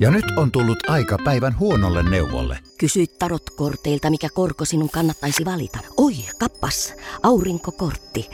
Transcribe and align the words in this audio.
Ja 0.00 0.10
nyt 0.10 0.24
on 0.36 0.50
tullut 0.50 0.90
aika 0.90 1.18
päivän 1.24 1.58
huonolle 1.58 2.02
neuvolle. 2.02 2.58
Kysy 2.78 3.06
tarotkorteilta, 3.18 4.10
mikä 4.10 4.28
korko 4.34 4.64
sinun 4.64 4.90
kannattaisi 4.90 5.44
valita. 5.44 5.78
Oi, 5.96 6.12
kappas, 6.38 6.94
aurinkokortti. 7.22 8.30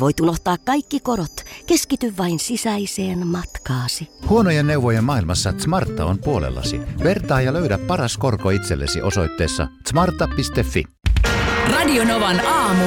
Voit 0.00 0.20
unohtaa 0.20 0.56
kaikki 0.64 1.00
korot. 1.00 1.44
Keskity 1.66 2.14
vain 2.18 2.38
sisäiseen 2.38 3.26
matkaasi. 3.26 4.08
Huonojen 4.28 4.66
neuvojen 4.66 5.04
maailmassa 5.04 5.54
Smarta 5.58 6.04
on 6.04 6.18
puolellasi. 6.18 6.80
Vertaa 7.04 7.40
ja 7.40 7.52
löydä 7.52 7.78
paras 7.78 8.18
korko 8.18 8.50
itsellesi 8.50 9.02
osoitteessa 9.02 9.68
smarta.fi. 9.88 10.84
Radionovan 11.72 12.40
aamu. 12.46 12.84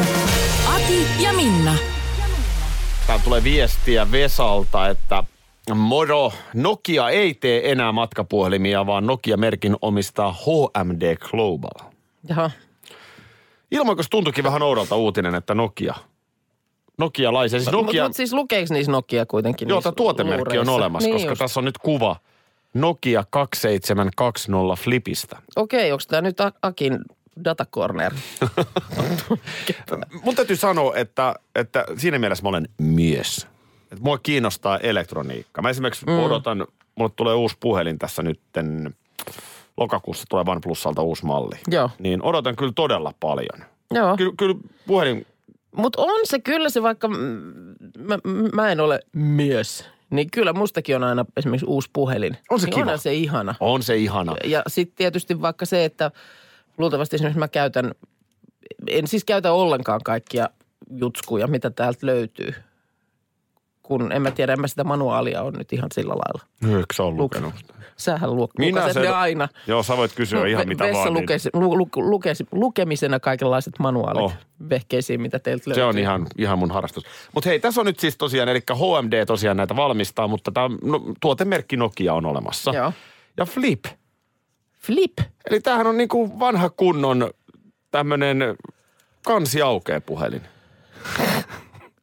Ati 0.76 1.24
ja 1.24 1.34
Minna. 1.34 1.76
Täällä 3.08 3.24
tulee 3.24 3.44
viestiä 3.44 4.12
Vesalta, 4.12 4.88
että 4.88 5.24
moro, 5.76 6.34
Nokia 6.54 7.10
ei 7.10 7.34
tee 7.34 7.72
enää 7.72 7.92
matkapuhelimia, 7.92 8.86
vaan 8.86 9.08
Nokia-merkin 9.08 9.76
omistaa 9.82 10.34
HMD 10.34 11.16
Global. 11.16 11.92
Jaha. 12.30 12.52
Ilmoikos 13.72 14.10
tuntuikin 14.10 14.44
vähän 14.44 14.62
oudolta 14.62 14.96
uutinen, 14.96 15.36
että 15.36 15.56
Nokia, 15.56 15.96
Nokia-laisia, 16.98 17.60
siis 17.60 17.72
Nokia... 17.72 18.04
Mutta 18.04 18.18
siis 18.18 18.34
lukeeko 18.34 18.74
niissä 18.74 18.92
Nokia 18.92 19.26
kuitenkin? 19.26 19.70
joo, 19.70 19.82
tämä 19.82 19.94
tuotemerkki 19.94 20.42
on 20.42 20.44
luureissa? 20.44 20.72
olemassa, 20.72 21.10
niin 21.10 21.16
koska 21.16 21.32
just. 21.32 21.40
tässä 21.40 21.60
on 21.60 21.66
nyt 21.66 21.78
kuva 21.78 22.16
Nokia 22.74 23.24
2720 23.30 24.84
Flipistä. 24.84 25.38
Okei, 25.56 25.92
onko 25.92 26.04
tämä 26.08 26.22
nyt 26.22 26.38
Akin 26.62 27.00
datacorner? 27.44 28.14
Mun 30.24 30.36
täytyy 30.36 30.56
sanoa, 30.56 30.96
että, 30.96 31.36
että 31.56 31.86
siinä 31.98 32.20
mielessä 32.20 32.44
mä 32.44 32.50
olen 32.50 32.70
mies. 32.78 33.48
Että 33.92 34.04
mua 34.04 34.18
kiinnostaa 34.18 34.78
elektroniikka. 34.78 35.62
Mä 35.62 35.70
esimerkiksi 35.70 36.06
mm. 36.06 36.20
odotan, 36.20 36.68
mulle 36.96 37.12
tulee 37.16 37.36
uusi 37.36 37.58
puhelin 37.60 38.00
tässä 38.00 38.24
nytten, 38.24 38.96
lokakuussa 39.78 40.26
tulee 40.30 40.44
OnePlusalta 40.48 41.02
uusi 41.02 41.26
malli. 41.26 41.56
Joo. 41.68 41.90
Niin 42.00 42.24
odotan 42.24 42.56
kyllä 42.56 42.74
todella 42.76 43.14
paljon. 43.20 43.66
Joo. 43.92 44.18
Kyllä, 44.18 44.34
kyllä 44.38 44.56
puhelin, 44.88 45.26
Mutta 45.72 46.02
on 46.02 46.20
se 46.24 46.40
kyllä 46.40 46.70
se, 46.70 46.84
vaikka 46.84 47.08
mä, 47.08 48.20
mä 48.54 48.72
en 48.72 48.80
ole 48.80 49.00
mies, 49.14 49.86
niin 50.10 50.32
kyllä 50.32 50.54
mustakin 50.54 50.96
on 50.96 51.04
aina 51.04 51.26
esimerkiksi 51.38 51.66
uusi 51.66 51.90
puhelin. 51.94 52.38
On 52.50 52.60
se 52.60 52.66
niin 52.66 52.74
kiva. 52.74 52.82
Onhan 52.82 53.00
se 53.00 53.14
ihana. 53.14 53.56
on 53.60 53.84
se 53.84 53.98
ihana. 53.98 54.36
Ja 54.44 54.64
sitten 54.68 54.96
tietysti 54.96 55.42
vaikka 55.42 55.66
se, 55.66 55.86
että 55.86 56.12
luultavasti 56.78 57.16
esimerkiksi 57.16 57.40
mä 57.40 57.48
käytän, 57.48 57.92
en 58.88 59.08
siis 59.08 59.26
käytä 59.26 59.52
ollenkaan 59.52 60.02
kaikkia 60.04 60.50
jutskuja, 60.92 61.48
mitä 61.48 61.70
täältä 61.70 62.06
löytyy. 62.06 62.54
Kun 63.88 64.12
en 64.12 64.22
mä 64.22 64.32
tiedä, 64.32 64.54
en 64.54 64.62
mä 64.62 64.68
sitä 64.68 64.84
manuaalia 64.84 65.44
on 65.44 65.54
nyt 65.54 65.74
ihan 65.74 65.90
sillä 65.94 66.14
lailla. 66.14 66.76
Eikö 66.78 66.94
sä 66.94 67.04
ole 67.04 67.16
lukenut? 67.16 67.54
Sähän 67.98 68.36
lu- 68.36 68.50
Minä 68.60 68.94
sen- 68.94 69.02
ne 69.04 69.08
aina. 69.10 69.48
Joo, 69.68 69.84
sä 69.84 69.98
voit 69.98 70.14
kysyä 70.16 70.48
ihan 70.48 70.68
mitä 70.68 70.84
Vessa 70.84 70.98
vaan. 71.00 71.14
Niin 71.14 71.22
lukesi, 71.24 71.50
lu, 71.54 71.78
lu, 71.78 71.88
lukesi, 71.96 72.48
lukemisena 72.52 73.20
kaikenlaiset 73.20 73.74
manuaalit 73.80 74.22
Oh. 74.24 74.34
vehkeisiin, 74.70 75.22
mitä 75.22 75.40
teiltä 75.40 75.64
löytyy. 75.70 75.82
se 75.82 75.86
on 75.86 75.98
ihan, 75.98 76.28
ihan 76.38 76.60
mun 76.60 76.72
harrastus. 76.72 77.04
Mutta 77.36 77.50
hei, 77.50 77.60
tässä 77.60 77.82
on 77.82 77.86
nyt 77.86 78.00
siis 78.00 78.18
tosiaan, 78.18 78.50
eli 78.50 78.60
HMD 78.74 79.26
tosiaan 79.26 79.58
näitä 79.58 79.76
valmistaa, 79.76 80.28
mutta 80.28 80.52
tämä 80.52 80.70
no, 80.84 81.02
tuotemerkki 81.22 81.78
Nokia 81.78 82.14
on 82.14 82.26
olemassa. 82.26 82.72
Joo. 82.76 82.94
Ja 83.38 83.46
Flip, 83.46 83.86
Flip. 84.80 85.14
Eli 85.50 85.60
tämähän 85.60 85.88
on 85.88 85.98
niinku 85.98 86.40
vanha 86.40 86.70
kunnon 86.70 87.30
tämmönen 87.92 88.38
kansi 89.26 89.62
aukee 89.62 90.00
puhelin. 90.00 90.42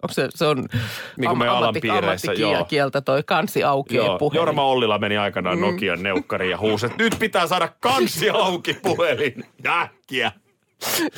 Onko 0.04 0.14
se, 0.14 0.28
se 0.34 0.44
on 0.46 0.68
Niin 1.16 1.28
kuin 1.28 1.38
me 1.38 1.48
alan 1.48 1.74
piireissä, 1.82 2.32
joo. 2.32 2.64
kieltä 2.64 3.00
toi 3.00 3.22
kansi 3.22 3.64
auki 3.64 3.96
Joo, 3.96 4.18
puhelin. 4.18 4.36
Jorma 4.36 4.64
Ollila 4.64 4.98
meni 4.98 5.16
aikanaan 5.16 5.60
Nokian 5.60 6.02
neukkariin 6.02 6.50
ja 6.50 6.58
huusi, 6.58 6.86
että 6.86 7.02
nyt 7.02 7.16
pitää 7.18 7.46
saada 7.46 7.68
kansi 7.80 8.30
auki 8.30 8.74
puhelin. 8.74 9.44
Äkkiä. 9.66 10.32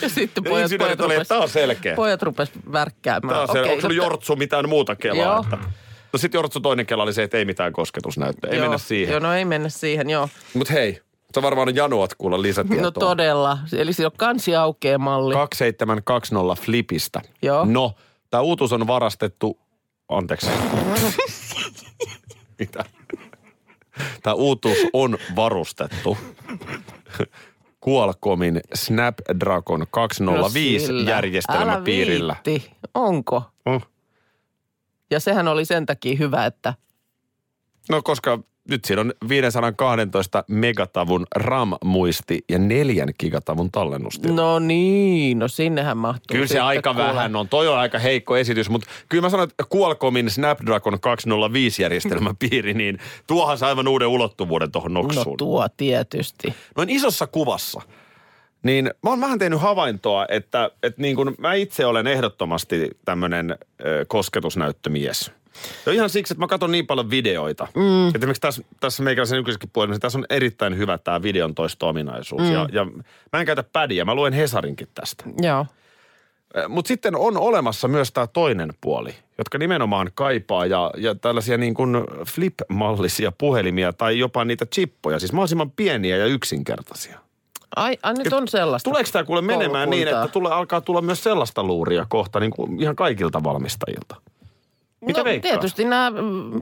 Ja 0.03 0.09
sitten 0.09 0.45
Ja 0.45 0.51
pojat, 0.51 0.70
pojat, 0.79 1.01
oli, 1.01 1.14
rupes, 1.14 1.33
on 1.33 1.48
selkeä. 1.48 1.95
pojat 1.97 2.23
rupes 2.23 2.51
värkkäämään. 2.73 3.35
Tää 3.35 3.42
on 3.42 3.48
selkeä. 3.48 3.73
Onko 3.73 3.80
sulla 3.80 3.95
no, 3.97 4.02
Jortsu 4.02 4.36
mitään 4.36 4.69
muuta 4.69 4.97
kelaa? 4.97 5.24
Joo. 5.27 5.41
Että... 5.41 5.58
No 6.13 6.18
sit 6.18 6.35
Jortsu 6.35 6.61
toinen 6.61 6.86
kela 6.86 7.03
oli 7.03 7.13
se, 7.13 7.23
että 7.23 7.39
ei 7.39 7.45
mitään 7.45 7.73
kosketusnäyttöä. 7.73 8.51
Ei 8.51 8.57
joo, 8.57 8.64
mennä 8.64 8.79
siihen. 8.79 9.13
Joo, 9.13 9.20
no 9.20 9.35
ei 9.35 9.45
mennä 9.45 9.68
siihen, 9.68 10.11
joo. 10.11 10.29
Mut 10.55 10.70
hei, 10.70 11.01
sä 11.35 11.42
varmaan 11.42 11.77
janoat 11.77 12.14
kuulla 12.18 12.42
lisätietoa. 12.42 12.85
No 12.85 12.91
todella. 12.91 13.58
Eli 13.77 13.92
siinä 13.92 14.07
on 14.07 14.13
kansi 14.17 14.57
aukeaa 14.57 14.98
malli. 14.98 15.35
2720 15.35 16.63
Flipistä. 16.63 17.23
Joo. 17.42 17.64
No, 17.64 17.95
tämä 18.36 18.42
uutuus 18.42 18.73
on 18.73 18.86
varastettu, 18.86 19.58
anteeksi. 20.08 20.47
Mitä? 22.58 22.85
Tämä 24.23 24.35
uutuus 24.35 24.79
on 24.92 25.19
varustettu 25.36 26.17
Qualcommin 27.89 28.61
Snapdragon 28.74 29.86
205 29.91 30.92
No 30.92 30.98
järjestelmäpiirillä. 30.98 32.36
Onko? 32.95 33.42
Mm. 33.67 33.80
Ja 35.11 35.20
sehän 35.20 35.48
oli 35.48 35.64
sen 35.64 35.86
takia 35.86 36.17
hyvä, 36.18 36.47
että 36.47 36.74
No 37.91 38.03
koska 38.03 38.39
nyt 38.71 38.85
siinä 38.85 39.01
on 39.01 39.13
512 39.29 40.45
megatavun 40.49 41.27
RAM-muisti 41.37 42.45
ja 42.49 42.59
4 42.59 43.07
gigatavun 43.21 43.71
tallennustila. 43.71 44.35
no 44.35 44.59
niin, 44.59 45.39
no 45.39 45.49
sinnehän 45.49 45.97
mahtuu. 45.97 46.35
Kyllä 46.35 46.47
se 46.47 46.61
aika 46.61 46.95
kuule. 46.95 47.09
vähän 47.09 47.37
on. 47.37 47.49
Toi 47.49 47.69
on 47.69 47.79
aika 47.79 47.99
heikko 47.99 48.37
esitys, 48.37 48.71
mutta 48.71 48.89
kyllä 49.09 49.23
mä 49.23 49.31
sanon, 49.31 49.49
että 49.49 49.65
Qualcommin 49.77 50.31
Snapdragon 50.31 51.01
205 51.01 51.83
järjestelmäpiiri, 51.83 52.75
niin 52.85 52.99
tuohan 53.27 53.59
se 53.59 53.67
aivan 53.67 53.89
uuden 53.89 54.09
ulottuvuuden 54.09 54.73
tuohon 54.73 54.95
No 54.95 55.03
noksuun. 55.03 55.37
tuo 55.37 55.67
tietysti. 55.77 56.55
Noin 56.77 56.91
isossa 56.91 57.27
kuvassa, 57.27 57.81
niin 58.63 58.91
mä 59.03 59.11
oon 59.11 59.21
vähän 59.21 59.39
tehnyt 59.39 59.61
havaintoa, 59.61 60.27
että, 60.29 60.71
että 60.83 61.03
niin 61.03 61.17
kun 61.17 61.35
mä 61.39 61.55
itse 61.55 61.87
olen 61.87 62.07
ehdottomasti 62.07 62.91
tämmöinen 63.05 63.59
kosketusnäyttömies. 64.09 65.31
Ja 65.86 65.92
ihan 65.92 66.11
siksi, 66.11 66.34
että 66.34 66.40
mä 66.40 66.46
katson 66.46 66.72
niin 66.72 66.86
paljon 66.86 67.11
videoita. 67.11 67.68
Mm. 67.74 68.06
Että 68.06 68.18
esimerkiksi 68.18 68.40
tässä, 68.40 68.62
tässä 68.80 69.02
meikäläisen 69.02 69.36
nykyisessäkin 69.36 69.70
puhelimessa, 69.72 70.00
tässä 70.00 70.18
on 70.18 70.27
erittäin 70.30 70.77
hyvä 70.77 70.98
tämä 70.98 71.22
videon 71.22 71.55
toisto-ominaisuus. 71.55 72.42
Mm. 72.42 72.52
Ja, 72.52 72.68
ja 72.72 72.84
mä 73.33 73.40
en 73.40 73.46
käytä 73.46 73.64
pädiä, 73.72 74.05
mä 74.05 74.14
luen 74.14 74.33
Hesarinkin 74.33 74.89
tästä. 74.94 75.24
Joo. 75.42 75.67
Mutta 76.68 76.89
sitten 76.89 77.17
on 77.17 77.36
olemassa 77.36 77.89
myös 77.89 78.12
tämä 78.12 78.27
toinen 78.27 78.74
puoli, 78.80 79.14
jotka 79.39 79.58
nimenomaan 79.58 80.11
kaipaa 80.14 80.67
ja, 80.67 80.90
ja 80.96 81.14
tällaisia 81.14 81.58
niin 81.58 81.74
kuin 81.74 81.96
flip-mallisia 82.27 83.33
puhelimia 83.38 83.92
tai 83.92 84.18
jopa 84.18 84.44
niitä 84.44 84.67
chippoja, 84.67 85.18
siis 85.18 85.33
mahdollisimman 85.33 85.70
pieniä 85.70 86.17
ja 86.17 86.27
yksinkertaisia. 86.27 87.18
Ai, 87.77 87.98
ai 88.02 88.14
nyt 88.14 88.33
on 88.33 88.48
sellaista. 88.48 88.90
Tuleeko 88.90 89.11
tämä 89.12 89.24
kuule 89.24 89.42
menemään 89.42 89.90
niin, 89.90 90.08
että 90.08 90.28
tulee, 90.28 90.52
alkaa 90.52 90.80
tulla 90.80 91.02
myös 91.02 91.23
sellaista 91.23 91.64
luuria 91.64 92.06
kohta 92.08 92.40
niin 92.40 92.50
kuin 92.50 92.83
ihan 92.83 92.96
kaikilta 92.96 93.44
valmistajilta? 93.44 94.17
Mitä 95.01 95.20
no, 95.20 95.24
veikkaat? 95.24 95.52
tietysti 95.52 95.84
nämä, 95.84 96.12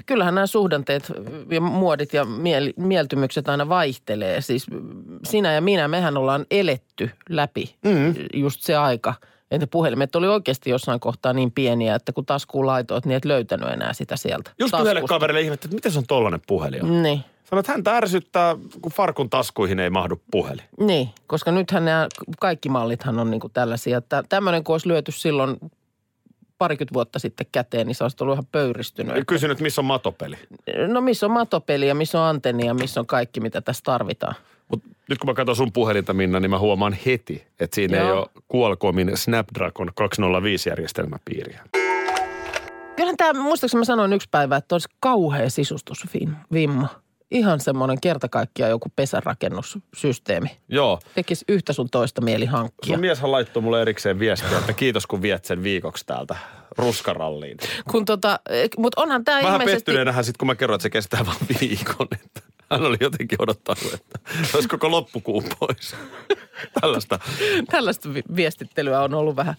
kyllähän 0.06 0.34
nämä 0.34 0.47
suhdanteet 0.47 1.12
ja 1.50 1.61
muodit 1.61 2.12
ja 2.12 2.25
miel, 2.25 2.72
mieltymykset 2.77 3.49
aina 3.49 3.69
vaihtelee. 3.69 4.41
Siis 4.41 4.67
sinä 5.25 5.53
ja 5.53 5.61
minä, 5.61 5.89
mehän 5.89 6.17
ollaan 6.17 6.47
eletty 6.50 7.11
läpi 7.28 7.75
mm. 7.84 8.15
just 8.34 8.61
se 8.61 8.77
aika, 8.77 9.15
että 9.50 9.67
puhelimet 9.67 10.17
oli 10.17 10.28
oikeasti 10.28 10.71
jossain 10.71 11.00
kohtaa 11.00 11.33
niin 11.33 11.53
pieniä, 11.53 11.94
että 11.94 12.12
kun 12.12 12.27
taskuun 12.27 12.67
laitoit, 12.67 13.06
niin 13.06 13.17
et 13.17 13.25
löytänyt 13.25 13.69
enää 13.69 13.93
sitä 13.93 14.17
sieltä 14.17 14.50
Just 14.59 14.75
yhdelle 14.81 15.03
kaverille 15.09 15.41
ihmettä, 15.41 15.67
että 15.67 15.75
miten 15.75 15.93
se 15.93 15.99
on 15.99 16.06
tollainen 16.06 16.41
puhelin? 16.47 17.03
Niin, 17.03 17.25
Sanoit, 17.44 17.65
että 17.65 17.73
häntä 17.73 17.97
ärsyttää, 17.97 18.56
kun 18.81 18.93
farkun 18.93 19.31
taskuihin 19.31 19.81
ei 19.81 19.91
mahdu 19.91 20.23
puhelin. 20.31 20.65
niin, 20.81 21.09
koska 21.27 21.53
nythän 21.53 21.84
nämä 21.84 22.09
kaikki 22.41 22.69
mallithan 22.69 23.19
on 23.19 23.31
niinku 23.31 23.49
tällaisia. 23.49 23.99
Että 23.99 24.25
tämmöinen, 24.28 24.65
kun 24.65 24.75
olisi 24.75 24.89
lyöty 24.89 25.12
silloin 25.12 25.56
parikymmentä 26.65 26.95
vuotta 26.95 27.19
sitten 27.19 27.47
käteen, 27.53 27.87
niin 27.87 27.95
se 27.95 28.05
olisi 28.05 28.17
ollut 28.21 28.35
ihan 28.35 28.47
pöyristynyt. 28.53 29.17
Ja 29.17 29.25
Kysyn, 29.25 29.51
että 29.51 29.63
missä 29.63 29.81
on 29.81 29.85
matopeli. 29.85 30.37
No 30.87 31.01
missä 31.01 31.27
on 31.27 31.33
matopeli 31.33 31.89
ja 31.89 31.95
missä 31.95 32.21
on 32.21 32.27
antenni 32.27 32.67
ja 32.67 32.75
missä 32.75 33.01
on 33.01 33.07
kaikki, 33.07 33.41
mitä 33.41 33.61
tässä 33.61 33.83
tarvitaan. 33.85 34.35
Mutta 34.69 34.88
nyt 35.09 35.19
kun 35.19 35.31
mä 35.31 35.35
katson 35.35 35.56
sun 35.56 35.73
puhelinta, 35.73 36.12
Minna, 36.12 36.41
niin 36.41 36.50
mä 36.50 36.59
huomaan 36.59 36.97
heti, 37.06 37.47
että 37.61 37.75
siinä 37.75 37.99
Joo. 37.99 38.06
ei 38.06 38.12
ole 38.12 38.27
Qualcommin 38.55 39.17
Snapdragon 39.17 39.91
205 39.94 40.69
järjestelmäpiiriä. 40.69 41.62
Kyllähän 42.97 43.17
tämä, 43.17 43.43
muistaakseni 43.43 43.79
mä 43.79 43.85
sanoin 43.85 44.12
yksi 44.12 44.29
päivä, 44.31 44.56
että 44.56 44.75
olisi 44.75 44.88
kauhea 45.00 45.50
sisustusvimma. 45.50 46.88
Ihan 47.35 47.61
semmoinen 47.61 48.01
kerta 48.01 48.29
kaikkiaan 48.29 48.71
joku 48.71 48.89
pesärakennussysteemi. 48.97 50.49
Joo. 50.69 51.01
Tekisi 51.15 51.45
yhtä 51.49 51.73
sun 51.73 51.91
toista 51.91 52.21
mieli 52.21 52.47
hankkia. 52.47 52.95
Sun 52.95 53.01
mieshän 53.01 53.33
laittoi 53.33 53.63
mulle 53.63 53.83
erikseen 53.83 54.19
viestiä, 54.19 54.59
että 54.59 54.73
kiitos 54.73 55.07
kun 55.07 55.23
viet 55.23 55.45
sen 55.45 55.63
viikoksi 55.63 56.07
täältä 56.07 56.37
ruskaralliin. 56.79 57.57
Kun 57.91 58.05
tota, 58.05 58.41
mutta 58.79 59.03
onhan 59.03 59.25
tämä 59.25 59.43
Vähän 59.43 59.53
ilmeisesti... 59.53 59.77
pettyneenähän 59.77 60.25
sitten, 60.25 60.39
kun 60.39 60.47
mä 60.47 60.55
kerroin, 60.55 60.77
että 60.77 60.83
se 60.83 60.91
kestää 60.91 61.27
vain 61.27 61.39
viikon. 61.61 62.09
Että 62.13 62.41
hän 62.70 62.82
oli 62.87 62.96
jotenkin 63.00 63.43
odottanut, 63.43 63.94
että 63.94 64.19
olisi 64.55 64.69
koko 64.69 64.90
loppukuun 64.90 65.44
pois. 65.61 65.96
Tällaista. 66.81 67.19
Tällaista 67.70 68.14
vi- 68.14 68.22
viestittelyä 68.37 69.00
on 69.00 69.14
ollut 69.14 69.37
vähän. 69.37 69.55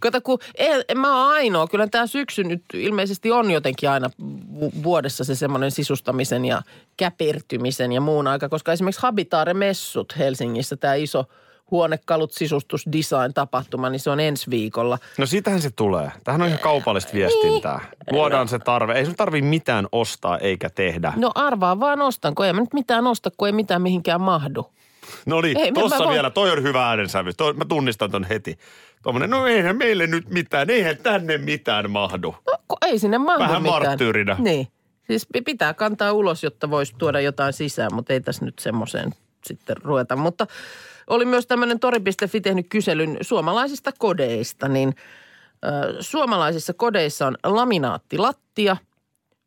Kato, 0.00 0.20
kun 0.20 0.38
ei, 0.54 0.84
en 0.88 0.98
mä 0.98 1.16
oon 1.16 1.32
ainoa. 1.32 1.66
Kyllä 1.66 1.86
tämä 1.86 2.06
syksy 2.06 2.44
nyt 2.44 2.62
ilmeisesti 2.74 3.32
on 3.32 3.50
jotenkin 3.50 3.90
aina 3.90 4.10
vu- 4.60 4.72
vuodessa 4.82 5.24
se 5.24 5.34
semmoinen 5.34 5.70
sisustamisen 5.70 6.44
ja 6.44 6.62
käpertymisen 6.96 7.92
ja 7.92 8.00
muun 8.00 8.26
aika, 8.26 8.48
koska 8.48 8.72
esimerkiksi 8.72 9.02
Habitaare-messut 9.02 10.18
Helsingissä, 10.18 10.76
tämä 10.76 10.94
iso 10.94 11.24
huonekalut, 11.70 12.32
sisustus, 12.32 12.86
design 12.92 13.34
tapahtuma, 13.34 13.90
niin 13.90 14.00
se 14.00 14.10
on 14.10 14.20
ensi 14.20 14.50
viikolla. 14.50 14.98
No 15.18 15.26
siitähän 15.26 15.60
se 15.60 15.70
tulee. 15.70 16.12
Tähän 16.24 16.42
on 16.42 16.48
ihan 16.48 16.60
kaupallista 16.60 17.12
viestintää. 17.12 17.80
Luodaan 18.10 18.48
se 18.48 18.58
tarve. 18.58 18.92
Ei 18.92 19.04
sun 19.06 19.16
tarvi 19.16 19.42
mitään 19.42 19.86
ostaa 19.92 20.38
eikä 20.38 20.70
tehdä. 20.70 21.12
No 21.16 21.30
arvaa 21.34 21.80
vaan 21.80 22.02
ostan, 22.02 22.34
kun 22.34 22.46
ei 22.46 22.52
mä 22.52 22.60
nyt 22.60 22.74
mitään 22.74 23.06
osta, 23.06 23.30
kun 23.36 23.48
ei 23.48 23.52
mitään 23.52 23.82
mihinkään 23.82 24.20
mahdu. 24.20 24.72
No 25.26 25.40
niin, 25.40 25.58
Ei, 25.58 25.72
tossa 25.72 25.98
mä 25.98 26.04
voin- 26.04 26.14
vielä. 26.14 26.30
Toi 26.30 26.50
on 26.50 26.62
hyvä 26.62 26.88
äänensävy. 26.88 27.32
Toi, 27.32 27.52
mä 27.52 27.64
tunnistan 27.64 28.10
ton 28.10 28.24
heti. 28.24 28.58
Tuommoinen, 29.02 29.30
no 29.30 29.46
eihän 29.46 29.76
meille 29.76 30.06
nyt 30.06 30.28
mitään, 30.30 30.70
eihän 30.70 30.96
tänne 30.96 31.38
mitään 31.38 31.90
mahdu. 31.90 32.34
No, 32.46 32.58
kun 32.68 32.78
ei 32.86 32.98
sinne 32.98 33.18
mahdu 33.18 33.42
Vähän 33.42 33.62
mitään. 33.62 33.82
marttyyrinä. 33.82 34.36
Niin. 34.38 34.68
Siis 35.06 35.26
pi- 35.32 35.42
pitää 35.42 35.74
kantaa 35.74 36.12
ulos, 36.12 36.42
jotta 36.42 36.70
voisi 36.70 36.94
tuoda 36.98 37.20
jotain 37.20 37.52
sisään, 37.52 37.94
mutta 37.94 38.12
ei 38.12 38.20
tässä 38.20 38.44
nyt 38.44 38.58
semmoiseen 38.58 39.10
sitten 39.44 39.76
ruveta. 39.84 40.16
Mutta 40.16 40.46
oli 41.06 41.24
myös 41.24 41.46
tämmöinen 41.46 41.80
tori.fi 41.80 42.40
tehnyt 42.40 42.66
kyselyn 42.68 43.18
suomalaisista 43.20 43.90
kodeista, 43.98 44.68
niin 44.68 44.94
ö, 45.64 45.96
suomalaisissa 46.00 46.74
kodeissa 46.74 47.26
on 47.26 47.36
laminaattilattia, 47.44 48.76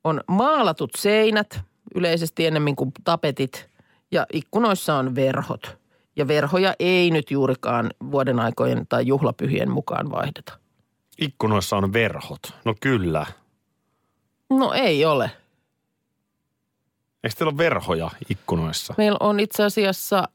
on 0.03 0.21
maalatut 0.27 0.91
seinät, 0.97 1.61
yleisesti 1.95 2.45
ennemmin 2.45 2.75
kuin 2.75 2.91
tapetit, 3.03 3.69
ja 4.11 4.25
ikkunoissa 4.33 4.95
on 4.95 5.15
verhot. 5.15 5.77
Ja 6.15 6.27
verhoja 6.27 6.73
ei 6.79 7.11
nyt 7.11 7.31
juurikaan 7.31 7.91
vuoden 8.11 8.39
aikojen 8.39 8.87
tai 8.87 9.07
juhlapyhien 9.07 9.71
mukaan 9.71 10.11
vaihdeta. 10.11 10.53
Ikkunoissa 11.17 11.77
on 11.77 11.93
verhot. 11.93 12.39
No 12.65 12.75
kyllä. 12.81 13.25
No 14.49 14.73
ei 14.73 15.05
ole. 15.05 15.31
Eikö 17.23 17.35
teillä 17.35 17.49
ole 17.49 17.57
verhoja 17.57 18.09
ikkunoissa? 18.29 18.93
Meillä 18.97 19.17
on 19.19 19.39
itse 19.39 19.63
asiassa 19.63 20.27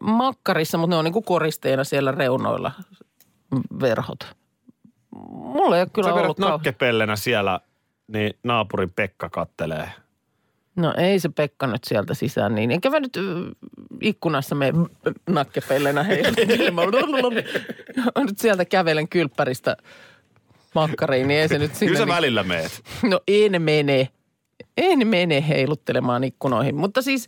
makkarissa, 0.00 0.78
mutta 0.78 0.94
ne 0.94 0.98
on 0.98 1.04
niin 1.04 1.12
kuin 1.12 1.24
koristeena 1.24 1.84
siellä 1.84 2.12
reunoilla 2.12 2.72
verhot. 3.80 4.36
Mulla 5.30 5.76
ei 5.76 5.82
ole 5.82 5.90
kyllä 5.92 6.08
Sä 6.08 6.14
ollut 6.14 6.38
nakkepellenä 6.38 7.16
siellä, 7.16 7.60
niin 8.08 8.34
naapurin 8.42 8.92
Pekka 8.96 9.28
kattelee. 9.28 9.92
No 10.76 10.94
ei 10.96 11.18
se 11.18 11.28
Pekka 11.28 11.66
nyt 11.66 11.84
sieltä 11.84 12.14
sisään 12.14 12.54
niin. 12.54 12.70
Enkä 12.70 12.90
mä 12.90 13.00
nyt 13.00 13.18
ikkunassa 14.00 14.54
mene 14.54 14.78
nakkepellenä 15.30 16.02
heiluttelemaan. 16.02 16.88
nyt 18.26 18.38
sieltä 18.38 18.64
kävelen 18.64 19.08
kylppäristä 19.08 19.76
makkariin, 20.74 21.28
niin 21.28 21.40
ei 21.40 21.48
se 21.48 21.58
nyt 21.58 21.74
sinne. 21.74 21.86
Kyllä 21.86 21.98
sä 21.98 22.04
niin- 22.04 22.14
välillä 22.16 22.42
meet. 22.42 22.82
No 23.02 23.20
en 23.28 23.62
mene. 23.62 24.08
En 24.76 25.08
mene 25.08 25.48
heiluttelemaan 25.48 26.24
ikkunoihin. 26.24 26.76
Mutta 26.76 27.02
siis 27.02 27.26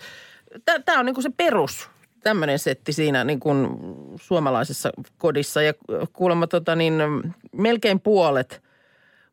tämä 0.84 1.00
on 1.00 1.06
niinku 1.06 1.22
se 1.22 1.30
perus, 1.36 1.90
tämmöinen 2.22 2.58
setti 2.58 2.92
siinä 2.92 3.24
niinku 3.24 3.50
suomalaisessa 4.20 4.90
kodissa. 5.18 5.62
Ja 5.62 5.72
kuulemma 6.12 6.46
tota 6.46 6.76
niin, 6.76 6.94
melkein 7.52 8.00
puolet 8.00 8.62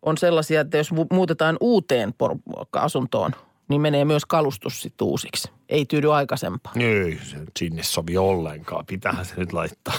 on 0.01 0.17
sellaisia, 0.17 0.61
että 0.61 0.77
jos 0.77 0.91
mu- 0.91 1.07
muutetaan 1.11 1.57
uuteen 1.61 2.13
por- 2.23 2.65
asuntoon, 2.71 3.31
niin 3.69 3.81
menee 3.81 4.05
myös 4.05 4.25
kalustus 4.25 4.81
sitten 4.81 5.07
uusiksi. 5.07 5.51
Ei 5.69 5.85
tyydy 5.85 6.13
aikaisempaan. 6.13 6.81
Ei 6.81 7.19
se 7.23 7.37
nyt 7.37 7.51
sinne 7.59 7.83
sovi 7.83 8.17
ollenkaan. 8.17 8.85
Pitäähän 8.85 9.25
se 9.25 9.33
nyt 9.37 9.53
laittaa. 9.53 9.95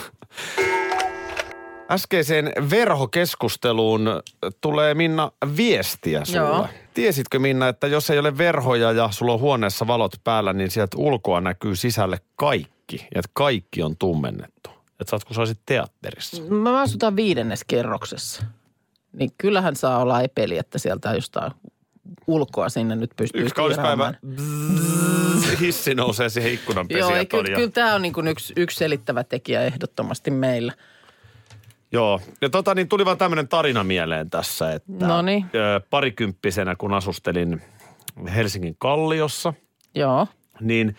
Äskeiseen 1.91 2.53
verhokeskusteluun 2.71 4.09
tulee 4.61 4.95
Minna 4.95 5.33
viestiä 5.57 6.25
sulle. 6.25 6.39
Joo. 6.39 6.69
Tiesitkö 6.95 7.39
Minna, 7.39 7.69
että 7.69 7.87
jos 7.87 8.11
ei 8.11 8.19
ole 8.19 8.39
verhoja 8.39 8.93
ja 8.93 9.09
sulla 9.13 9.33
on 9.33 9.41
huoneessa 9.41 9.87
valot 9.87 10.13
päällä, 10.25 10.53
niin 10.53 10.71
sieltä 10.71 10.97
ulkoa 10.97 11.41
näkyy 11.41 11.77
sisälle 11.77 12.19
kaikki. 12.37 12.78
Ja 12.97 13.19
että 13.19 13.31
kaikki 13.33 13.83
on 13.83 13.97
tummennettu. 13.97 14.71
Että 15.01 15.19
kun 15.27 15.35
sä 15.35 15.41
olisit 15.41 15.61
teatterissa. 15.67 16.43
Mä 16.43 16.81
asutan 16.81 17.17
viidennes 17.17 17.65
kerroksessa. 17.67 18.45
Niin 19.13 19.31
kyllähän 19.39 19.77
saa 19.77 19.99
olla 19.99 20.23
epeli, 20.23 20.59
että 20.59 20.79
sieltä 20.79 21.15
jostain 21.15 21.53
ulkoa 22.27 22.69
sinne 22.69 22.97
nyt 22.97 23.11
pystyy 23.17 23.43
Yksi 23.43 23.55
kaunis 23.55 23.77
päivä 23.77 24.15
bzzz, 24.27 25.61
hissi 25.61 25.95
nousee 25.95 26.29
siihen 26.29 26.53
ikkunan 26.53 26.87
Joo, 26.91 27.15
ei, 27.15 27.27
kyllä, 27.27 27.57
kyllä 27.57 27.71
tämä 27.71 27.95
on 27.95 28.03
niin 28.03 28.13
kuin 28.13 28.29
yksi, 28.29 28.53
yksi 28.57 28.77
selittävä 28.77 29.25
tekijä 29.25 29.63
ehdottomasti 29.63 30.31
meillä. 30.31 30.73
Joo, 31.93 32.21
ja 32.41 32.51
tota 32.51 32.75
niin 32.75 32.89
tuli 32.89 33.05
vaan 33.05 33.19
tämmöinen 33.19 33.49
tarina 33.49 33.85
mieleen 33.85 34.31
tässä, 34.31 34.73
että 34.73 35.07
Noniin. 35.07 35.47
ö, 35.55 35.81
parikymppisenä 35.91 36.77
kun 36.77 36.95
asustelin 36.95 37.63
Helsingin 38.35 38.77
Kalliossa, 38.79 39.55
Joo, 39.95 40.27
niin 40.61 40.97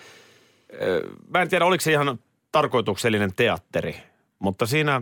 mä 1.34 1.42
en 1.42 1.50
tiedä 1.50 1.66
oliko 1.66 1.82
se 1.82 1.92
ihan 1.92 2.20
tarkoituksellinen 2.52 3.32
teatteri, 3.36 3.96
mutta 4.40 4.66
siinä 4.66 5.02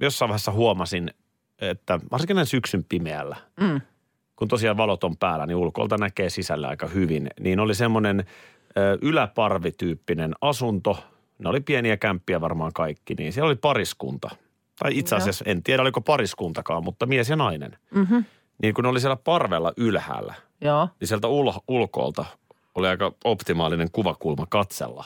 jossain 0.00 0.28
vaiheessa 0.28 0.52
huomasin, 0.52 1.10
että 1.60 2.00
varsinkin 2.10 2.34
näin 2.36 2.46
syksyn 2.46 2.84
pimeällä, 2.84 3.36
Mm. 3.60 3.80
kun 4.36 4.48
tosiaan 4.48 4.76
valot 4.76 5.04
on 5.04 5.16
päällä, 5.16 5.46
niin 5.46 5.56
ulkolta 5.56 5.96
näkee 5.98 6.30
sisällä 6.30 6.68
aika 6.68 6.86
hyvin, 6.86 7.30
niin 7.40 7.60
oli 7.60 7.74
semmoinen 7.74 8.24
yläparvityyppinen 9.02 10.34
asunto, 10.40 10.98
ne 11.38 11.48
oli 11.48 11.60
pieniä 11.60 11.96
kämppiä 11.96 12.40
varmaan 12.40 12.72
kaikki, 12.72 13.14
niin 13.14 13.32
siellä 13.32 13.46
oli 13.46 13.56
pariskunta. 13.56 14.30
Tai 14.78 14.98
itse 14.98 15.16
asiassa 15.16 15.44
en 15.48 15.62
tiedä 15.62 15.82
oliko 15.82 16.00
pariskuntakaan, 16.00 16.84
mutta 16.84 17.06
mies 17.06 17.28
ja 17.30 17.36
nainen. 17.36 17.78
Mhm. 17.94 18.18
Niin 18.62 18.74
kun 18.74 18.84
ne 18.84 18.88
oli 18.90 19.00
siellä 19.00 19.16
parvella 19.16 19.72
ylhäällä, 19.76 20.34
joo. 20.60 20.88
niin 21.00 21.08
sieltä 21.08 21.28
ul- 21.28 21.60
ulkoolta 21.68 22.24
oli 22.74 22.88
aika 22.88 23.12
optimaalinen 23.24 23.90
kuvakulma 23.92 24.46
katsella. 24.48 25.04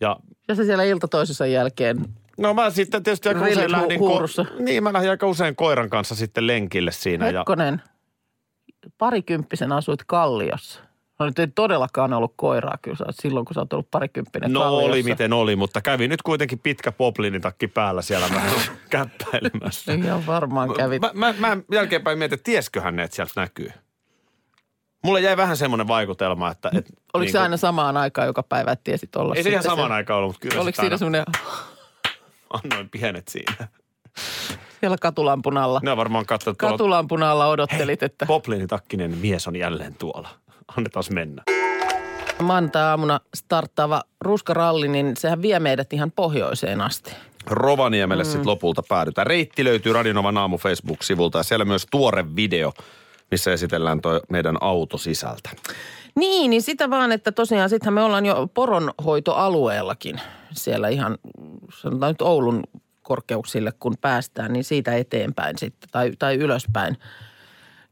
Ja 0.00 0.16
Ja 0.48 0.54
se 0.54 0.64
siellä 0.64 0.84
ilta 0.84 1.08
toisensa 1.08 1.46
jälkeen. 1.46 2.04
no 2.38 2.54
mä 2.54 2.70
sitten 2.70 3.02
tietysti 3.02 3.28
aika 3.28 3.40
Rillit 3.40 3.56
usein 3.56 3.72
lähdin, 3.72 3.98
huurussa. 3.98 4.46
niin 4.58 4.82
mä 4.82 4.92
lähdin 4.92 5.10
aika 5.10 5.26
usein 5.26 5.56
koiran 5.56 5.90
kanssa 5.90 6.14
sitten 6.14 6.46
lenkille 6.46 6.92
siinä. 6.92 7.30
Ja, 7.30 7.40
Hetkonen, 7.40 7.82
parikymppisen 8.98 9.72
asuit 9.72 10.00
Kalliossa. 10.06 10.80
No 11.18 11.26
nyt 11.26 11.38
ei 11.38 11.46
todellakaan 11.54 12.12
ollut 12.12 12.32
koiraa 12.36 12.78
kyllä 12.82 12.96
sä 12.96 13.04
silloin, 13.10 13.44
kun 13.46 13.54
sä 13.54 13.60
oot 13.60 13.72
ollut 13.72 13.90
parikymppinen 13.90 14.52
no 14.52 14.60
Kalliossa. 14.60 14.86
oli 14.92 15.02
miten 15.02 15.32
oli, 15.32 15.56
mutta 15.56 15.80
kävi 15.80 16.08
nyt 16.08 16.22
kuitenkin 16.22 16.58
pitkä 16.58 16.92
poplinitakki 16.92 17.68
päällä 17.68 18.02
siellä 18.02 18.28
vähän 18.34 18.52
käppäilemässä. 18.90 19.92
Ihan 19.92 20.26
varmaan 20.26 20.74
kävit. 20.74 21.02
Mä, 21.02 21.10
mä, 21.14 21.34
mä 21.38 21.56
jälkeenpäin 21.72 22.18
mietin, 22.18 22.34
että 22.34 22.44
tiesköhän 22.44 22.96
ne, 22.96 23.02
että 23.02 23.14
sieltä 23.16 23.32
näkyy. 23.36 23.70
Mulle 25.02 25.20
jäi 25.20 25.36
vähän 25.36 25.56
semmoinen 25.56 25.88
vaikutelma, 25.88 26.50
että... 26.50 26.70
Et, 26.74 26.86
Oliko 27.14 27.18
niin 27.18 27.32
se 27.32 27.38
kuin- 27.38 27.42
aina 27.42 27.56
samaan 27.56 27.96
aikaan 27.96 28.26
joka 28.26 28.42
päivä, 28.42 28.72
että 28.72 28.84
tiesit 28.84 29.16
olla 29.16 29.34
Ei 29.34 29.42
se 29.42 29.50
ihan 29.50 29.62
samaan 29.62 29.92
aikaan 29.92 30.18
ollut, 30.18 30.32
mutta 30.34 30.48
kyllä 30.48 30.62
Oliko 30.62 30.76
siinä 30.76 30.86
aina 30.86 30.98
semmoinen 30.98 31.24
annoin 32.50 32.88
pienet 33.00 33.28
siinä. 33.28 33.68
siellä 34.80 34.96
katulampun 35.00 35.58
alla? 35.58 35.80
Ne 35.82 35.90
on 35.90 35.96
varmaan 35.96 36.26
katsottu 36.26 36.58
tuolla, 36.58 36.72
Katulampun 36.72 37.22
alla 37.22 37.46
odottelit, 37.46 38.02
että 38.02 38.26
Poplinitakkinen 38.26 39.18
mies 39.18 39.48
on 39.48 39.56
jälleen 39.56 39.94
tuolla. 39.94 40.28
Annetaan 40.76 41.04
mennä. 41.10 41.42
maanantai-aamuna 42.42 43.20
starttaava 43.34 44.02
ruskaralli, 44.20 44.88
niin 44.88 45.16
sehän 45.16 45.42
vie 45.42 45.60
meidät 45.60 45.92
ihan 45.92 46.12
pohjoiseen 46.12 46.80
asti. 46.80 47.12
Rovaniemelle 47.46 48.22
mm. 48.22 48.30
sitten 48.30 48.46
lopulta 48.46 48.82
päädytään. 48.88 49.26
Reitti 49.26 49.64
löytyy 49.64 49.92
Radionovan 49.92 50.38
aamu 50.38 50.58
Facebook-sivulta 50.58 51.38
ja 51.38 51.42
siellä 51.42 51.64
myös 51.64 51.86
tuore 51.90 52.36
video, 52.36 52.72
missä 53.32 53.52
esitellään 53.52 54.00
toi 54.00 54.20
meidän 54.28 54.56
auto 54.60 54.98
sisältä. 54.98 55.50
Niin, 56.16 56.50
niin 56.50 56.62
sitä 56.62 56.90
vaan, 56.90 57.12
että 57.12 57.32
tosiaan 57.32 57.70
sittenhän 57.70 57.94
me 57.94 58.02
ollaan 58.02 58.26
jo 58.26 58.48
poronhoitoalueellakin 58.54 60.20
siellä 60.52 60.88
ihan, 60.88 61.18
sanotaan 61.80 62.10
nyt 62.10 62.22
Oulun 62.22 62.62
korkeuksille, 63.02 63.72
kun 63.80 63.94
päästään, 64.00 64.52
niin 64.52 64.64
siitä 64.64 64.96
eteenpäin 64.96 65.58
sitten 65.58 65.90
tai, 65.92 66.12
tai 66.18 66.34
ylöspäin. 66.34 66.96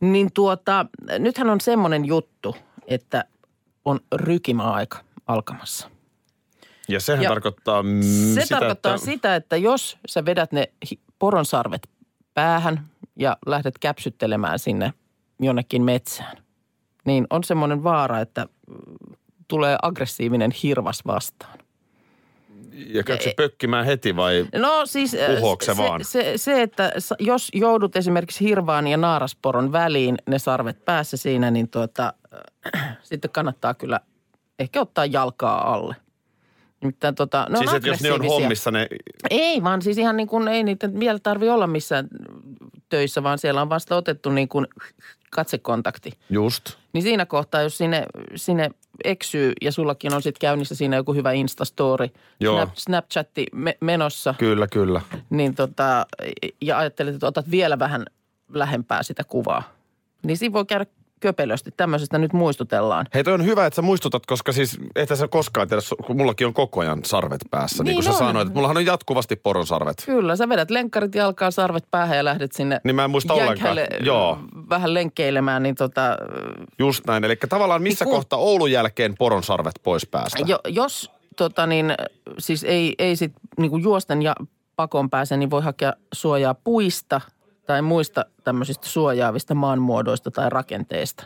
Niin 0.01 0.33
tuota, 0.35 0.87
nythän 1.19 1.51
on 1.51 1.61
semmoinen 1.61 2.05
juttu, 2.05 2.57
että 2.87 3.25
on 3.85 4.01
rykimäaika 4.15 4.99
alkamassa. 5.27 5.91
Ja 6.89 7.01
sehän 7.01 7.23
Ja 7.23 7.29
tarkoittaa 7.29 7.83
mm, 7.83 8.03
Se 8.35 8.43
sitä, 8.43 8.57
tarkoittaa 8.59 8.95
että... 8.95 9.05
sitä, 9.05 9.37
että 9.37 9.57
jos 9.57 9.99
sä 10.07 10.25
vedät 10.25 10.53
ne 10.53 10.73
poronsarvet 11.19 11.89
päähän 12.35 12.91
ja 13.17 13.37
lähdet 13.47 13.79
käpsyttelemään 13.79 14.59
sinne 14.59 14.93
jonnekin 15.41 15.83
metsään, 15.83 16.37
niin 17.05 17.27
on 17.31 17.45
semmoinen 17.45 17.85
vaara, 17.85 18.21
että 18.21 18.47
tulee 19.49 19.77
aggressiivinen 19.83 20.51
hirvas 20.63 21.07
vastaan. 21.07 21.59
Ja 22.87 23.03
käykö 23.03 23.25
se 23.25 23.35
pökkimään 23.37 23.87
heti 23.87 24.17
vai... 24.17 24.47
No 24.55 24.87
siis 24.87 25.15
äh, 25.15 25.43
se 25.63 25.77
vaan? 25.77 26.05
Se, 26.05 26.33
se, 26.37 26.63
että 26.63 26.93
jos 27.19 27.49
joudut 27.55 27.97
esimerkiksi 27.97 28.45
hirvaan 28.45 28.87
ja 28.87 28.97
naarasporon 28.97 29.73
väliin, 29.73 30.17
ne 30.27 30.39
sarvet 30.39 30.85
päässä 30.85 31.17
siinä, 31.17 31.51
niin 31.51 31.69
tuota, 31.69 32.15
äh, 32.77 32.99
sitten 33.03 33.31
kannattaa 33.31 33.75
kyllä 33.75 34.01
ehkä 34.59 34.81
ottaa 34.81 35.07
jalkaa 35.07 35.75
alle. 35.75 35.97
Nimittäin 36.81 37.15
tota, 37.15 37.47
ne 37.51 37.59
siis 37.59 37.73
että 37.73 37.89
jos 37.89 38.03
ne 38.03 38.13
on 38.13 38.27
hommissa 38.27 38.71
ne... 38.71 38.89
Ei, 39.31 39.63
vaan 39.63 39.83
siis 39.83 39.99
ihan 39.99 40.17
niin 40.17 40.29
kuin 40.29 40.49
ei 40.49 40.65
niitä 40.65 40.91
vielä 41.01 41.19
tarvi 41.19 41.49
olla 41.49 41.67
missään 41.67 42.09
töissä, 42.89 43.23
vaan 43.23 43.39
siellä 43.39 43.63
on 43.63 43.69
vasta 43.69 43.97
otettu 43.97 44.31
niin 44.31 44.49
kuin 44.49 44.67
katsekontakti. 45.31 46.13
Just. 46.31 46.65
Niin 46.93 47.03
siinä 47.03 47.27
kohtaa, 47.27 47.63
jos 47.63 47.79
sinne, 47.79 48.07
sinne 48.37 48.71
eksyy 49.05 49.53
ja 49.63 49.73
sullakin 49.73 50.15
on 50.15 50.23
sitten 50.23 50.41
käynnissä 50.41 50.75
siinä 50.75 50.97
joku 50.97 51.15
hyvä 51.15 51.33
Instastory, 51.33 52.09
Joo. 52.41 52.57
Snap, 52.57 52.77
Snapchatti 52.77 53.47
me, 53.53 53.77
menossa, 53.81 54.35
Kyllä, 54.39 54.67
kyllä. 54.67 55.01
niin 55.31 55.55
tota, 55.55 56.07
ja 56.61 56.79
ajattelet, 56.79 57.15
että 57.15 57.27
otat 57.27 57.51
vielä 57.51 57.79
vähän 57.79 58.05
lähempää 58.55 59.03
sitä 59.03 59.25
kuvaa. 59.25 59.63
Niin 60.23 60.37
siinä 60.37 60.53
voi 60.53 60.65
käydä 60.67 60.87
köpelösti. 61.21 61.71
Tämmöisestä 61.77 62.19
nyt 62.19 62.33
muistutellaan. 62.33 63.07
Hei, 63.15 63.25
toi 63.25 63.35
on 63.35 63.45
hyvä, 63.45 63.67
että 63.67 63.75
sä 63.77 63.83
muistutat, 63.83 64.27
koska 64.27 64.53
siis 64.53 64.79
et 64.97 65.09
sä 65.15 65.29
koskaan 65.29 65.69
tiedä, 65.69 65.83
kun 66.07 66.17
mullakin 66.17 66.47
on 66.47 66.55
koko 66.55 66.81
ajan 66.81 67.05
sarvet 67.05 67.41
päässä. 67.51 67.83
Niin, 67.85 67.87
Niin 67.87 67.95
kuin 67.97 68.05
sä 68.05 68.11
on. 68.11 68.17
sanoit, 68.17 68.47
että 68.47 68.55
mullahan 68.55 68.77
on 68.77 68.87
jatkuvasti 68.87 69.37
poronsarvet. 69.37 70.03
Kyllä, 70.07 70.37
sä 70.37 70.49
vedät 70.49 70.71
lenkkarit 70.71 71.15
jalkaan, 71.15 71.53
sarvet 71.53 71.85
päähän 71.91 72.17
ja 72.17 72.25
lähdet 72.25 72.53
sinne 72.53 72.81
Niin 72.85 72.97
mä 72.97 73.05
en 73.05 73.11
muista 73.11 73.35
ollenkaan. 73.35 73.77
Joo. 74.01 74.39
vähän 74.71 74.95
lenkkeilemään, 74.95 75.63
niin 75.63 75.75
tota, 75.75 76.17
Just 76.79 77.07
näin. 77.07 77.25
Eli 77.25 77.37
tavallaan 77.49 77.83
missä 77.83 78.05
Niin 78.05 78.11
kun- 78.11 78.17
kohta 78.19 78.37
Oulun 78.37 78.71
jälkeen 78.73 79.15
poronsarvet 79.19 79.75
pois 79.83 80.07
päästä? 80.07 80.39
jo, 80.47 80.59
jos 80.69 81.11
tota 81.37 81.67
niin, 81.67 81.95
siis 82.39 82.65
ei, 82.65 82.95
ei 82.99 83.17
sit 83.17 83.33
niinku 83.59 83.77
juosten 83.77 84.23
ja 84.23 84.35
pakon 84.77 85.11
pääse, 85.11 85.37
niin 85.37 85.51
voi 85.51 85.63
hakea 85.63 85.93
suojaa 86.13 86.55
puista 86.55 87.21
tai 87.67 87.83
muista 87.83 88.25
tämmöisistä 88.45 88.87
suojaavista 88.87 89.55
maanmuodoista 89.55 90.31
tai 90.31 90.51
rakenteista. 90.51 91.25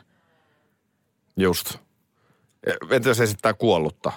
Just. 1.36 1.78
Entä 2.90 3.08
jos 3.08 3.20
esittää 3.20 3.54
kuollutta? 3.54 4.12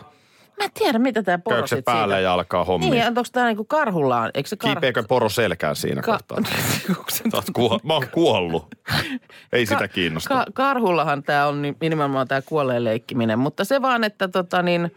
Mä 0.58 0.64
en 0.66 0.72
tiedä, 0.74 1.00
mitä 1.00 1.24
tämä 1.24 1.38
poro 1.38 1.56
Käykö 1.56 1.68
se 1.68 1.82
päälle 1.82 2.14
siitä- 2.14 2.22
ja 2.22 2.34
alkaa 2.34 2.64
hommia? 2.64 2.90
Niin, 2.90 3.08
onko 3.08 3.22
tämä 3.32 3.48
niinku 3.48 3.64
karhullaan? 3.64 4.32
Eikö 4.34 4.50
se 4.50 4.56
kar... 4.56 4.70
Kiipeekö 4.70 5.04
poro 5.08 5.30
selkään 5.30 5.76
siinä 5.76 6.02
Ka- 6.02 6.12
kohtaa? 6.12 6.38
Sä 7.10 7.24
oot 7.34 7.46
kuo- 7.54 7.80
mä 7.84 7.94
oon 7.94 8.08
kuollut. 8.12 8.68
Ei 9.54 9.66
sitä 9.66 9.88
kiinnosta. 9.88 10.30
Ka- 10.30 10.46
karhullahan 10.54 11.24
tämä 11.24 11.48
on 11.48 11.62
ni- 11.62 11.78
nimenomaan 11.82 12.28
tämä 12.28 12.42
kuolleen 12.42 12.84
leikkiminen, 12.84 13.40
mutta 13.40 13.66
se 13.66 13.82
vaan, 13.82 14.04
että 14.04 14.28
tota 14.28 14.62
niin, 14.62 14.96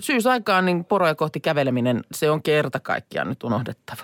syysaikaan 0.00 0.66
niin 0.66 0.84
poroja 0.84 1.14
kohti 1.14 1.40
käveleminen, 1.40 2.04
se 2.12 2.30
on 2.30 2.42
kerta 2.42 2.80
kaikkiaan 2.80 3.28
nyt 3.28 3.44
unohdettava. 3.44 4.02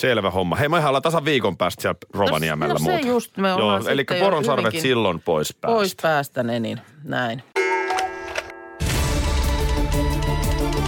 Selvä 0.00 0.30
homma. 0.30 0.56
Hei, 0.56 0.68
me 0.68 0.86
ollaan 0.86 1.02
tasan 1.02 1.24
viikon 1.24 1.56
päästä 1.56 1.82
siellä 1.82 1.98
Rovaniemellä 2.14 2.74
no 2.74 2.78
se 2.78 2.84
muuten. 2.84 3.08
just, 3.08 3.36
me 3.36 3.48
Joo, 3.48 3.80
eli 3.88 4.04
poronsarvet 4.20 4.80
silloin 4.80 5.20
pois 5.20 5.54
päästä. 5.54 5.74
Pois 5.74 5.96
päästä 6.02 6.42
ne, 6.42 6.60
niin 6.60 6.80
näin. 7.04 7.42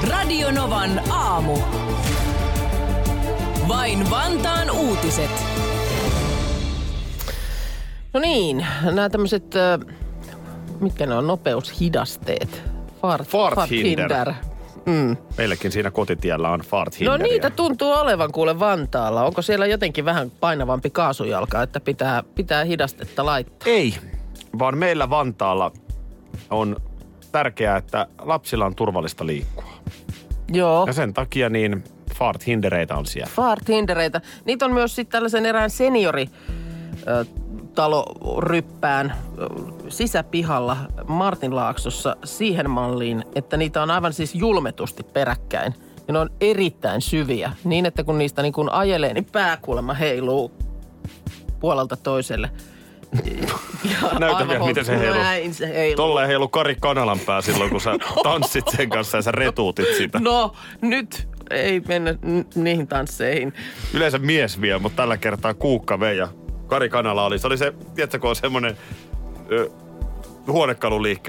Radio 0.08 0.50
Novan 0.50 1.02
aamu. 1.10 1.58
Vain 3.68 4.10
Vantaan 4.10 4.70
uutiset. 4.70 5.30
No 8.12 8.20
niin, 8.20 8.66
nämä 8.82 9.08
tämmöiset, 9.08 9.54
mitkä 10.80 11.06
ne 11.06 11.14
on, 11.14 11.26
nopeushidasteet. 11.26 12.62
Fart, 13.02 13.28
Farthinder. 13.28 14.32
Mm. 14.86 15.16
Meilläkin 15.38 15.72
siinä 15.72 15.90
kotitiellä 15.90 16.50
on 16.50 16.60
fart 16.60 17.00
No 17.00 17.16
niitä 17.16 17.50
tuntuu 17.50 17.92
olevan 17.92 18.32
kuule 18.32 18.58
Vantaalla. 18.58 19.24
Onko 19.24 19.42
siellä 19.42 19.66
jotenkin 19.66 20.04
vähän 20.04 20.30
painavampi 20.30 20.90
kaasujalka, 20.90 21.62
että 21.62 21.80
pitää, 21.80 22.22
pitää 22.34 22.64
hidastetta 22.64 23.26
laittaa? 23.26 23.68
Ei, 23.72 23.94
vaan 24.58 24.78
meillä 24.78 25.10
Vantaalla 25.10 25.72
on 26.50 26.76
tärkeää, 27.32 27.76
että 27.76 28.06
lapsilla 28.18 28.66
on 28.66 28.74
turvallista 28.74 29.26
liikkua. 29.26 29.74
Joo. 30.52 30.84
Ja 30.86 30.92
sen 30.92 31.14
takia 31.14 31.48
niin 31.48 31.84
fart 32.14 32.46
hindereitä 32.46 32.96
on 32.96 33.06
siellä. 33.06 33.30
Farthindereitä. 33.34 34.20
Niitä 34.44 34.64
on 34.64 34.72
myös 34.72 34.94
sitten 34.94 35.12
tällaisen 35.12 35.46
erään 35.46 35.70
seniori 35.70 36.26
ö, 37.08 37.24
taloryppään 37.74 39.14
ö, 39.38 39.48
sisäpihalla 39.88 40.76
Martinlaaksossa 41.06 42.16
siihen 42.24 42.70
malliin, 42.70 43.24
että 43.34 43.56
niitä 43.56 43.82
on 43.82 43.90
aivan 43.90 44.12
siis 44.12 44.34
julmetusti 44.34 45.02
peräkkäin. 45.02 45.74
Ja 46.08 46.12
ne 46.12 46.18
on 46.18 46.30
erittäin 46.40 47.00
syviä, 47.00 47.52
niin 47.64 47.86
että 47.86 48.04
kun 48.04 48.18
niistä 48.18 48.42
niin 48.42 48.52
kun 48.52 48.72
ajelee, 48.72 49.14
niin 49.14 49.24
pääkulma 49.24 49.94
heiluu 49.94 50.52
puolelta 51.60 51.96
toiselle. 51.96 52.50
Ja 53.84 54.18
Näytä 54.18 54.48
vielä, 54.48 54.66
miten 54.66 54.84
se 54.84 54.98
heiluu. 54.98 55.22
Näin 55.22 55.54
se 55.54 55.68
heiluu. 55.68 55.96
Tolleen 55.96 56.28
heilu 56.28 56.48
Kari 56.48 56.76
Kanalan 56.80 57.18
pää 57.18 57.40
silloin, 57.40 57.70
kun 57.70 57.80
sä 57.80 57.90
tanssit 58.22 58.64
sen 58.76 58.88
kanssa 58.88 59.18
ja 59.18 59.22
sä 59.22 59.32
retuutit 59.32 59.86
sitä. 59.96 60.18
No, 60.22 60.52
nyt 60.80 61.28
ei 61.50 61.80
mennä 61.80 62.14
niihin 62.54 62.86
tansseihin. 62.86 63.52
Yleensä 63.94 64.18
mies 64.18 64.60
vie, 64.60 64.78
mutta 64.78 64.96
tällä 64.96 65.16
kertaa 65.16 65.54
Kuukka 65.54 66.00
vei 66.00 66.16
ja 66.18 66.28
Kari 66.66 66.88
Kanala 66.88 67.24
oli. 67.24 67.38
Se 67.38 67.46
oli 67.46 67.58
se, 67.58 67.72
tiedätkö, 67.94 68.18
kun 68.18 68.30
on 68.30 68.36
semmoinen 68.36 68.76
ö, 69.52 69.70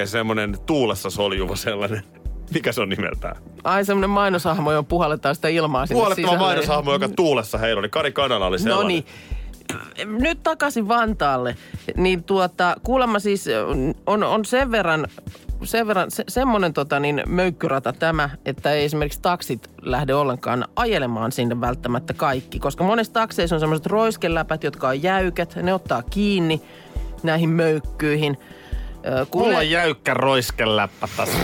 semmoinen 0.07 0.57
tuulessa 0.65 1.09
soljuva 1.09 1.55
sellainen. 1.55 2.03
Mikä 2.53 2.71
se 2.71 2.81
on 2.81 2.89
nimeltään? 2.89 3.35
Ai 3.63 3.85
semmoinen 3.85 4.09
mainoshahmo, 4.09 4.71
johon 4.71 4.85
puhalletaan 4.85 5.35
sitä 5.35 5.47
ilmaa 5.47 5.85
sinne 5.85 5.99
Puolettava 6.01 6.27
sisälle. 6.27 6.45
mainoshahmo, 6.45 6.93
joka 6.93 7.09
tuulessa 7.09 7.57
heilui. 7.57 7.81
Niin 7.81 7.91
Kari 7.91 8.11
Kanala 8.11 8.45
oli 8.47 8.57
No 8.57 8.63
sellainen. 8.63 8.87
niin. 8.87 9.05
Nyt 10.05 10.43
takaisin 10.43 10.87
Vantaalle. 10.87 11.55
Niin 11.97 12.23
tuota, 12.23 12.75
kuulemma 12.83 13.19
siis 13.19 13.45
on, 14.05 14.23
on 14.23 14.45
sen 14.45 14.71
verran, 14.71 15.07
sen 15.63 15.87
verran 15.87 16.11
se, 16.11 16.23
semmoinen 16.27 16.73
tota 16.73 16.99
niin, 16.99 17.23
möykkyrata 17.27 17.93
tämä, 17.93 18.29
että 18.45 18.71
ei 18.71 18.85
esimerkiksi 18.85 19.21
taksit 19.21 19.69
lähde 19.81 20.13
ollenkaan 20.13 20.65
ajelemaan 20.75 21.31
sinne 21.31 21.61
välttämättä 21.61 22.13
kaikki. 22.13 22.59
Koska 22.59 22.83
monessa 22.83 23.13
takseissa 23.13 23.55
on 23.55 23.59
semmoiset 23.59 23.85
roiskeläpät, 23.85 24.63
jotka 24.63 24.87
on 24.87 25.03
jäykät. 25.03 25.55
Ne 25.55 25.73
ottaa 25.73 26.03
kiinni 26.03 26.61
näihin 27.23 27.49
möykkyihin. 27.49 28.37
Kun 29.31 29.41
Mulla 29.41 29.57
on 29.57 29.69
jäykkä 29.69 30.13
roiskeläppä 30.13 31.07
tässä 31.17 31.37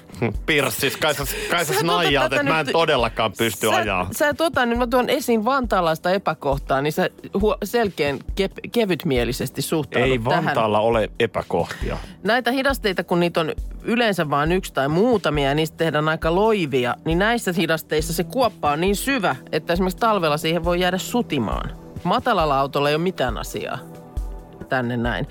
pirssis. 0.46 0.96
Kai 0.96 1.14
sä, 1.14 1.24
kai 1.50 1.64
sä 1.64 1.72
Sä 1.72 1.80
et 1.80 1.84
ota 1.84 1.92
snaijaat, 1.94 2.30
tätä 2.30 2.40
että 2.40 2.52
mä 2.52 2.60
en 2.60 2.66
nyt- 2.66 2.72
todellakaan 2.72 3.32
pysty 3.38 3.66
sä, 3.66 3.74
ajaa. 3.76 4.08
Sä 4.12 4.28
et 4.28 4.40
ota, 4.40 4.66
niin 4.66 4.78
mä 4.78 4.86
tuon 4.86 5.10
esiin 5.10 5.44
vantaalaista 5.44 6.10
epäkohtaa, 6.10 6.82
niin 6.82 6.92
sä 6.92 7.10
huo, 7.40 7.56
selkeän 7.64 8.18
kep, 8.34 8.52
kevytmielisesti 8.72 9.62
suhtaudut 9.62 10.10
Ei 10.10 10.18
tähän. 10.18 10.44
Vantaalla 10.44 10.80
ole 10.80 11.10
epäkohtia. 11.20 11.96
Näitä 12.22 12.50
hidasteita, 12.50 13.04
kun 13.04 13.20
niitä 13.20 13.40
on 13.40 13.52
yleensä 13.82 14.30
vain 14.30 14.52
yksi 14.52 14.72
tai 14.72 14.88
muutamia 14.88 15.48
ja 15.48 15.54
niistä 15.54 15.76
tehdään 15.76 16.08
aika 16.08 16.34
loivia, 16.34 16.96
niin 17.04 17.18
näissä 17.18 17.52
hidasteissa 17.56 18.12
se 18.12 18.24
kuoppa 18.24 18.70
on 18.70 18.80
niin 18.80 18.96
syvä, 18.96 19.36
että 19.52 19.72
esimerkiksi 19.72 19.98
talvella 19.98 20.36
siihen 20.36 20.64
voi 20.64 20.80
jäädä 20.80 20.98
sutimaan. 20.98 21.70
Matalalla 22.04 22.60
autolla 22.60 22.88
ei 22.88 22.94
ole 22.94 23.02
mitään 23.02 23.38
asiaa 23.38 23.78
tänne 24.68 24.96
näin. 24.96 25.26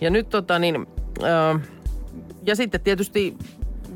Ja 0.00 0.10
nyt 0.10 0.28
tota 0.28 0.58
niin, 0.58 0.86
ja 2.46 2.56
sitten 2.56 2.80
tietysti 2.80 3.36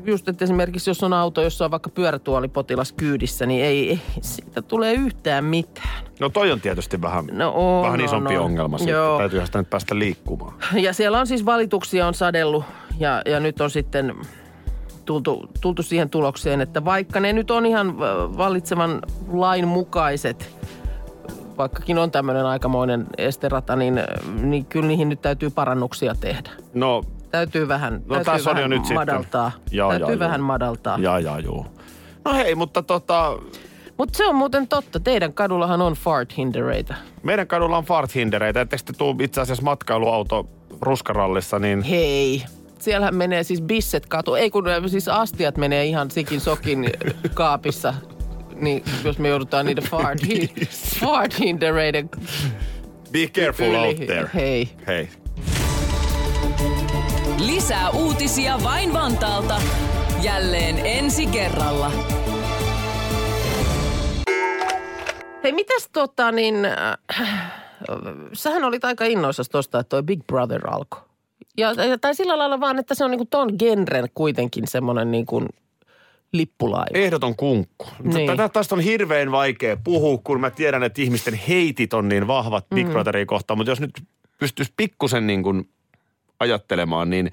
just, 0.05 0.27
että 0.27 0.45
esimerkiksi 0.45 0.89
jos 0.89 1.03
on 1.03 1.13
auto, 1.13 1.41
jossa 1.41 1.65
on 1.65 1.71
vaikka 1.71 1.89
pyörätuolipotilas 1.89 2.91
kyydissä, 2.91 3.45
niin 3.45 3.65
ei, 3.65 3.89
ei 3.89 3.99
siitä 4.21 4.61
tulee 4.61 4.93
yhtään 4.93 5.45
mitään. 5.45 6.05
No 6.19 6.29
toi 6.29 6.51
on 6.51 6.61
tietysti 6.61 7.01
vähän, 7.01 7.25
No 7.31 7.53
on, 7.55 7.83
vähän 7.83 7.99
on, 7.99 8.05
isompi 8.05 8.37
on. 8.37 8.43
ongelma. 8.43 8.77
Joo. 8.87 9.17
Täytyyhän 9.17 9.47
sitä 9.47 9.59
nyt 9.59 9.69
päästä 9.69 9.99
liikkumaan. 9.99 10.53
Ja 10.73 10.93
siellä 10.93 11.19
on 11.19 11.27
siis 11.27 11.45
valituksia 11.45 12.07
on 12.07 12.13
sadellut 12.13 12.63
ja, 12.99 13.21
ja 13.25 13.39
nyt 13.39 13.61
on 13.61 13.71
sitten 13.71 14.15
tultu, 15.05 15.49
tultu 15.61 15.83
siihen 15.83 16.09
tulokseen, 16.09 16.61
että 16.61 16.85
vaikka 16.85 17.19
ne 17.19 17.33
nyt 17.33 17.51
on 17.51 17.65
ihan 17.65 17.99
vallitsevan 18.37 19.01
lain 19.31 19.67
mukaiset, 19.67 20.54
vaikkakin 21.57 21.97
on 21.97 22.11
tämmöinen 22.11 22.45
aikamoinen 22.45 23.07
esterata, 23.17 23.75
niin, 23.75 23.99
niin 24.41 24.65
kyllä 24.65 24.87
niihin 24.87 25.09
nyt 25.09 25.21
täytyy 25.21 25.49
parannuksia 25.49 26.15
tehdä. 26.19 26.49
No, 26.73 27.03
Täytyy 27.31 27.67
vähän, 27.67 27.93
no 27.93 27.99
täytyy 28.15 28.33
tässä 28.33 28.49
on 28.49 28.55
vähän 28.55 28.71
jo 28.71 28.77
nyt 28.77 28.85
sitten. 28.85 28.95
madaltaa. 28.95 29.51
Jaa, 29.71 29.89
täytyy 29.89 30.09
jaa, 30.09 30.19
vähän 30.19 30.39
juu. 30.39 30.47
madaltaa. 30.47 30.97
Jaa, 31.01 31.19
jaa, 31.19 31.39
juu. 31.39 31.65
No 32.25 32.33
hei, 32.33 32.55
mutta 32.55 32.81
tota, 32.83 33.37
Mutta 33.97 34.17
se 34.17 34.27
on 34.27 34.35
muuten 34.35 34.67
totta. 34.67 34.99
Teidän 34.99 35.33
kadullahan 35.33 35.81
on 35.81 35.93
fart 35.93 36.37
hindereitä. 36.37 36.95
meidän 37.23 37.47
kadulla 37.47 37.77
on 37.77 37.83
farthindereitä. 37.85 38.61
Etteikö 38.61 38.83
te 38.85 38.93
tuu 38.93 39.15
itse 39.21 39.41
asiassa 39.41 39.63
matkailuauto 39.63 40.47
ruskarallissa, 40.81 41.59
niin 41.59 41.81
Hei. 41.81 42.43
Siellähän 42.79 43.15
menee 43.15 43.43
siis 43.43 43.61
bisset 43.61 44.05
katu. 44.05 44.35
Ei 44.35 44.49
kun 44.49 44.67
äh, 44.67 44.83
siis 44.87 45.07
astiat 45.07 45.57
menee 45.57 45.85
ihan 45.85 46.11
sikin 46.11 46.41
sokin 46.41 46.85
kaapissa. 47.33 47.93
Niin 48.55 48.83
jos 49.03 49.17
me 49.19 49.29
joudutaan 49.29 49.65
niiden 49.65 49.83
fart, 49.91 50.19
hi- 50.27 50.51
fart 50.99 51.39
hindereiden 51.39 52.09
be 53.11 53.27
careful 53.33 53.65
yli. 53.65 53.77
out 53.77 53.95
there. 53.97 54.29
Hei. 54.33 54.69
Hei. 54.87 55.09
Lisää 57.45 57.89
uutisia 57.89 58.59
vain 58.63 58.93
Vantaalta. 58.93 59.61
Jälleen 60.23 60.77
ensi 60.85 61.25
kerralla. 61.27 61.91
Hei, 65.43 65.51
mitäs 65.51 65.89
tota 65.93 66.31
niin, 66.31 66.65
äh, 66.65 67.51
sähän 68.33 68.63
olit 68.63 68.85
aika 68.85 69.05
innoissasi 69.05 69.51
tosta, 69.51 69.79
että 69.79 69.89
toi 69.89 70.03
Big 70.03 70.19
Brother 70.27 70.61
alkoi. 70.69 71.01
Ja, 71.57 71.71
ja- 71.73 71.97
tai 71.97 72.15
sillä 72.15 72.37
lailla 72.37 72.59
vaan, 72.59 72.79
että 72.79 72.95
se 72.95 73.03
on 73.05 73.11
niinku 73.11 73.25
ton 73.29 73.49
genren 73.59 74.07
kuitenkin 74.13 74.67
semmoinen 74.67 75.11
niinku 75.11 75.45
lippulaiva. 76.37 76.89
Ehdoton 76.93 77.35
kunkku. 77.35 77.87
Niin. 78.03 78.27
Tätä 78.27 78.49
tästä 78.49 78.75
on 78.75 78.81
hirveän 78.81 79.31
vaikea 79.31 79.77
puhua, 79.83 80.17
kun 80.23 80.41
mä 80.41 80.49
tiedän, 80.49 80.83
että 80.83 81.01
ihmisten 81.01 81.33
heitit 81.33 81.93
on 81.93 82.09
niin 82.09 82.27
vahvat 82.27 82.65
Big 82.75 82.89
Brotheria 82.89 83.25
kohtaan. 83.25 83.57
Mutta 83.57 83.71
jos 83.71 83.81
nyt 83.81 84.03
pystyisi 84.39 84.73
pikkusen 84.77 85.27
niin 85.27 85.43
kuin 85.43 85.69
ajattelemaan 86.39 87.09
niin 87.09 87.31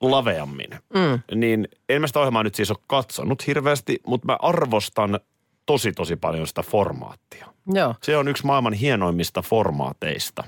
laveammin, 0.00 0.70
mm. 0.94 1.20
niin 1.34 1.68
en 1.88 2.00
mä 2.00 2.06
sitä 2.06 2.20
ohjelmaa 2.20 2.42
nyt 2.42 2.54
siis 2.54 2.70
ole 2.70 2.78
katsonut 2.86 3.46
hirveästi, 3.46 4.00
mutta 4.06 4.26
mä 4.26 4.38
arvostan 4.42 5.20
tosi 5.66 5.92
tosi 5.92 6.16
paljon 6.16 6.46
sitä 6.46 6.62
formaattia. 6.62 7.46
Joo. 7.72 7.94
Se 8.02 8.16
on 8.16 8.28
yksi 8.28 8.46
maailman 8.46 8.72
hienoimmista 8.72 9.42
formaateista. 9.42 10.44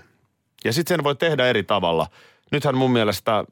Ja 0.65 0.73
sitten 0.73 0.97
sen 0.97 1.05
voi 1.05 1.17
tehdä 1.17 1.47
eri 1.47 1.63
tavalla. 1.63 2.07
Nythän 2.53 2.77
mun 2.77 2.91
mielestä 2.91 3.45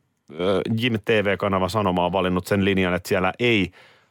Jim 0.79 0.95
TV-kanava 1.05 1.69
Sanoma 1.69 2.07
on 2.07 2.13
valinnut 2.13 2.47
sen 2.47 2.65
linjan, 2.65 2.95
että 2.95 3.09
siellä 3.09 3.33
ei 3.39 3.71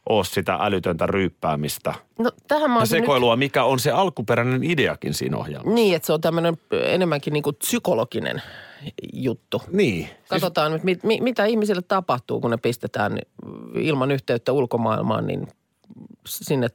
ole 0.09 0.25
sitä 0.25 0.57
älytöntä 0.61 1.05
ryyppäämistä 1.05 1.93
No 2.19 2.31
tähän 2.47 2.69
mä 2.69 2.75
ja 2.75 2.79
olisin 2.79 2.95
nyt... 2.95 3.03
sekoilua, 3.03 3.35
mikä 3.35 3.63
on 3.63 3.79
se 3.79 3.91
alkuperäinen 3.91 4.63
ideakin 4.63 5.13
siinä 5.13 5.37
ohjelmassa. 5.37 5.73
Niin, 5.75 5.95
että 5.95 6.05
se 6.05 6.13
on 6.13 6.21
tämmöinen 6.21 6.57
enemmänkin 6.71 7.33
niin 7.33 7.43
kuin 7.43 7.55
psykologinen 7.55 8.41
juttu. 9.13 9.61
Niin. 9.71 10.05
Siis, 10.05 10.29
Katsotaan 10.29 10.71
nyt, 10.71 10.83
mit, 10.83 11.03
mi, 11.03 11.19
mitä 11.21 11.45
ihmisille 11.45 11.81
tapahtuu, 11.81 12.41
kun 12.41 12.51
ne 12.51 12.57
pistetään 12.57 13.19
ilman 13.75 14.11
yhteyttä 14.11 14.51
ulkomaailmaan, 14.51 15.27
niin 15.27 15.47
sinne 16.27 16.67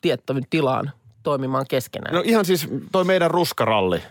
tiettävyn 0.00 0.44
tilaan 0.50 0.90
toimimaan 1.22 1.64
keskenään. 1.68 2.14
no 2.14 2.22
ihan 2.24 2.44
siis 2.44 2.68
toi 2.92 3.04
meidän 3.04 3.30
ruskaralli, 3.30 4.02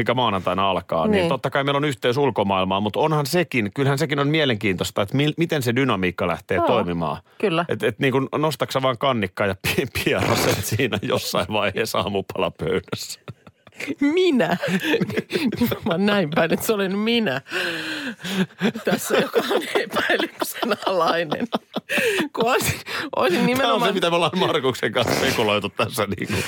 mikä 0.00 0.14
maanantaina 0.14 0.70
alkaa, 0.70 1.06
niin. 1.06 1.12
niin 1.12 1.28
totta 1.28 1.50
kai 1.50 1.64
meillä 1.64 1.76
on 1.76 1.84
yhteys 1.84 2.16
ulkomaailmaan, 2.16 2.82
mutta 2.82 3.00
onhan 3.00 3.26
sekin, 3.26 3.70
kyllähän 3.74 3.98
sekin 3.98 4.18
on 4.18 4.28
mielenkiintoista, 4.28 5.02
että 5.02 5.16
mi, 5.16 5.32
miten 5.36 5.62
se 5.62 5.76
dynamiikka 5.76 6.26
lähtee 6.26 6.56
Joo, 6.56 6.66
toimimaan. 6.66 7.22
kyllä. 7.38 7.64
Että 7.68 7.86
et 7.86 7.98
niin 7.98 8.12
kuin 8.12 8.28
nostaksa 8.38 8.82
vaan 8.82 8.98
kannikkaa 8.98 9.46
ja 9.46 9.54
pi- 9.62 9.86
pieraset 10.04 10.64
siinä 10.64 10.98
jossain 11.02 11.46
vaiheessa 11.52 11.98
aamupalapöydässä. 11.98 13.20
Minä. 14.00 14.56
Nimenomaan 15.60 16.06
näin 16.06 16.30
päin, 16.34 16.52
että 16.52 16.66
se 16.66 16.72
olen 16.72 16.98
minä. 16.98 17.40
Tässä, 18.84 19.16
joka 19.16 19.40
on 19.50 19.62
epäilyksen 19.74 20.76
alainen. 20.86 21.48
Kun 22.32 22.50
olisin, 22.50 22.80
olisin 23.16 23.38
Tämä 23.38 23.42
on 23.42 23.46
nimenomaan... 23.46 23.88
se, 23.90 23.94
mitä 23.94 24.10
me 24.10 24.16
ollaan 24.16 24.38
Markuksen 24.38 24.92
kanssa 24.92 25.14
spekuloitu 25.14 25.68
tässä 25.68 26.06
niin 26.16 26.28
kuin 26.28 26.44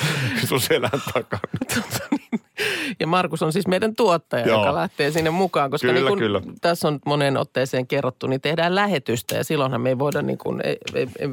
sun 0.48 0.60
selän 0.60 1.02
takana. 1.14 1.42
Tota 1.74 2.06
niin. 2.10 2.40
Ja 3.00 3.06
Markus 3.06 3.42
on 3.42 3.52
siis 3.52 3.66
meidän 3.66 3.96
tuottaja, 3.96 4.46
Joo. 4.46 4.58
Joka 4.58 4.74
lähtee 4.74 5.10
sinne 5.10 5.30
mukaan, 5.30 5.70
koska 5.70 5.88
Kyllä, 5.88 6.00
niin 6.00 6.08
kun 6.08 6.18
kyllä. 6.18 6.40
tässä 6.60 6.88
on 6.88 6.98
moneen 7.06 7.36
otteeseen 7.36 7.86
kerrottu, 7.86 8.26
niin 8.26 8.40
tehdään 8.40 8.74
lähetystä 8.74 9.34
ja 9.36 9.44
silloinhan 9.44 9.80
me 9.80 9.88
ei 9.88 9.98
voida 9.98 10.22
niin 10.22 10.38
kuin, 10.38 10.60
ei, 10.64 10.76
ei, 10.94 11.08
ei, 11.18 11.28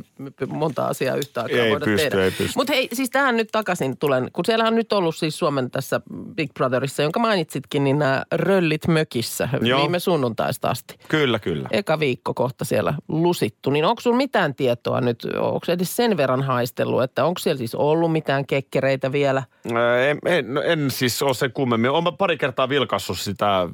monta 0.48 0.86
asiaa 0.86 1.16
yhtä 1.16 1.42
aikaa 1.42 1.60
Ei 1.60 1.72
voida 1.72 1.86
pysty, 1.86 2.10
tehdä. 2.10 2.24
ei 2.24 2.32
pysty. 2.32 2.54
Mutta 2.56 2.74
hei, 2.74 2.90
siis 2.94 3.10
tähän 3.10 3.38
nyt 3.38 3.50
takaisin 3.52 3.98
tulen, 3.98 4.30
kun 4.34 4.46
siellä 4.46 4.66
on 4.68 4.76
nyt 4.76 4.94
ollut 4.94 5.16
siis 5.16 5.40
Suomen 5.40 5.72
tässä 5.72 6.02
Big 6.36 6.54
Brotherissa, 6.54 7.04
jonka 7.04 7.20
mainitsitkin, 7.20 7.84
niin 7.84 8.00
nämä 8.00 8.24
röllit 8.32 8.88
mökissä 8.88 9.50
Joo. 9.62 9.82
viime 9.82 10.00
sunnuntaista 10.00 10.70
asti. 10.70 10.96
Kyllä, 11.08 11.40
kyllä. 11.40 11.68
Eka 11.72 12.00
viikko 12.00 12.34
kohta 12.34 12.66
siellä 12.66 12.94
lusittu, 13.08 13.70
niin 13.70 13.86
onko 13.86 14.02
sulla 14.02 14.18
mitään 14.18 14.56
tietoa 14.56 15.02
nyt, 15.02 15.28
onko 15.40 15.60
edes 15.68 15.96
sen 15.96 16.18
verran 16.18 16.44
haistellut, 16.44 17.04
että 17.04 17.26
onko 17.26 17.40
siellä 17.40 17.58
siis 17.58 17.76
ollut 17.76 18.12
mitään 18.12 18.46
kekkereitä 18.46 19.12
vielä? 19.12 19.44
Ää, 19.76 20.00
En, 20.10 20.20
en, 20.26 20.54
no 20.54 20.62
en 20.62 20.92
siis 20.92 21.09
ole 21.22 21.34
sen 21.34 21.52
kummemmin. 21.54 21.92
Olen 21.92 22.18
pari 22.18 22.38
kertaa 22.38 22.70
vilkassut 22.70 23.20
sitä 23.20 23.70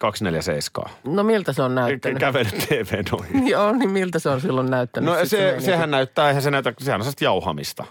247. 0.00 0.90
No 1.04 1.22
miltä 1.22 1.52
se 1.52 1.62
on 1.62 1.74
näyttänyt? 1.74 2.18
Kävellyt 2.18 2.66
TV. 2.68 3.02
Joo, 3.50 3.72
niin 3.72 3.90
miltä 3.90 4.18
se 4.18 4.28
on 4.28 4.40
silloin 4.40 4.70
näyttänyt? 4.70 5.10
No 5.14 5.24
se, 5.24 5.36
meininki? 5.38 5.64
sehän 5.64 5.90
näyttää, 5.90 6.28
eihän 6.28 6.42
se 6.42 6.50
näytä, 6.50 6.72
sehän 6.78 7.00
on 7.00 7.12
jauhamista. 7.20 7.84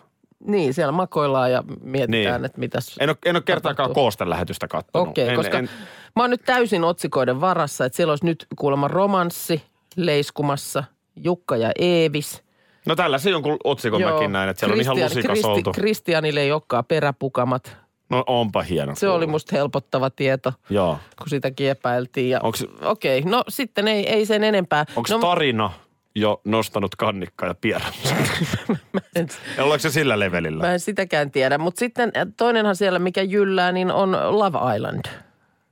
Niin, 0.48 0.74
siellä 0.74 0.92
makoillaan 0.92 1.52
ja 1.52 1.64
mietitään, 1.82 2.42
Niin. 2.42 2.46
että 2.46 2.60
mitäs... 2.60 2.96
En 3.00 3.10
ole, 3.10 3.18
en 3.26 3.36
ole 3.36 3.44
kertaakaan 3.44 3.76
tapahtuu. 3.76 4.04
koostelähetystä 4.04 4.68
katsonut. 4.68 5.08
Okei, 5.08 5.28
en, 5.30 5.36
koska 5.36 5.58
en, 5.58 5.70
mä 6.16 6.24
oon 6.24 6.30
nyt 6.30 6.42
täysin 6.46 6.84
otsikoiden 6.84 7.42
varassa, 7.42 7.86
että 7.86 7.96
siellä 7.96 8.12
olisi 8.12 8.26
nyt 8.26 8.48
kuulemma 8.56 8.88
romanssi 8.88 9.64
leiskumassa, 9.96 10.84
Jukka 11.16 11.58
ja 11.58 11.72
Eevis. 11.80 12.44
no 12.86 12.96
tällä 12.96 13.18
se 13.18 13.30
jonkun 13.30 13.58
otsikon 13.64 14.02
mäkin 14.02 14.32
näin, 14.32 14.50
että 14.50 14.60
siellä 14.60 14.74
on 14.74 14.82
ihan 14.82 14.96
lusikas 14.96 15.26
Kristi, 15.28 15.48
oltu. 15.48 15.72
Kristianille 15.72 16.40
ei 16.42 16.52
olekaan 16.52 16.86
peräpukamat. 16.86 17.78
No 18.10 18.24
onpa 18.28 18.62
hieno. 18.62 18.96
Se 18.96 19.10
oli 19.10 19.28
musta 19.28 19.56
helpottava 19.56 20.10
tieto, 20.10 20.54
Joo. 20.70 21.00
kun 21.18 21.30
sitäkin 21.30 21.70
epäiltiin. 21.70 22.30
Ja, 22.30 22.40
Onks- 22.40 22.86
Okei, 22.86 23.22
no 23.22 23.44
sitten 23.50 23.88
ei, 23.88 24.10
ei 24.10 24.26
sen 24.26 24.44
enempää. 24.44 24.86
Onko 24.96 25.10
no, 25.14 25.20
tarina 25.20 25.72
jo 26.16 26.42
nostanut 26.44 26.96
kannikkaa 26.96 27.50
ja 27.50 27.56
pierannut? 27.62 27.96
en, 29.16 29.28
Ollaanko 29.60 29.80
se 29.82 29.90
sillä 29.90 30.20
levelillä? 30.20 30.64
mä 30.64 30.74
en 30.74 30.80
sitäkään 30.80 31.32
tiedä. 31.32 31.58
Mutta 31.58 31.80
sitten 31.80 32.12
äh, 32.18 32.28
toinenhan 32.38 32.76
siellä, 32.76 33.00
mikä 33.00 33.22
jyllää, 33.22 33.72
niin 33.72 33.92
on 33.92 34.12
Love 34.12 34.76
Island. 34.76 35.06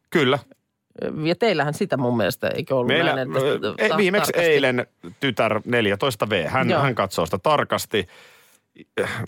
Kyllä. 0.10 0.40
Ja 1.24 1.36
teillähän 1.36 1.74
sitä 1.74 1.98
mun 1.98 2.18
mielestä, 2.18 2.48
eikö 2.48 2.76
ollut 2.76 2.88
Meillä, 2.88 3.16
näin? 3.16 3.30
Että 3.38 3.84
ei, 3.84 3.90
ta- 3.90 3.98
viimeksi 3.98 4.32
tarkasti- 4.32 4.50
eilen 4.52 4.88
tytär 5.20 5.60
14V, 5.60 6.48
hän, 6.48 6.70
Joo. 6.70 6.82
hän 6.82 6.96
katsoo 6.96 7.26
sitä 7.26 7.38
tarkasti. 7.38 8.08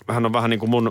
Hän 0.08 0.26
on 0.26 0.32
vähän 0.32 0.50
niin 0.50 0.60
kuin 0.60 0.70
mun 0.70 0.90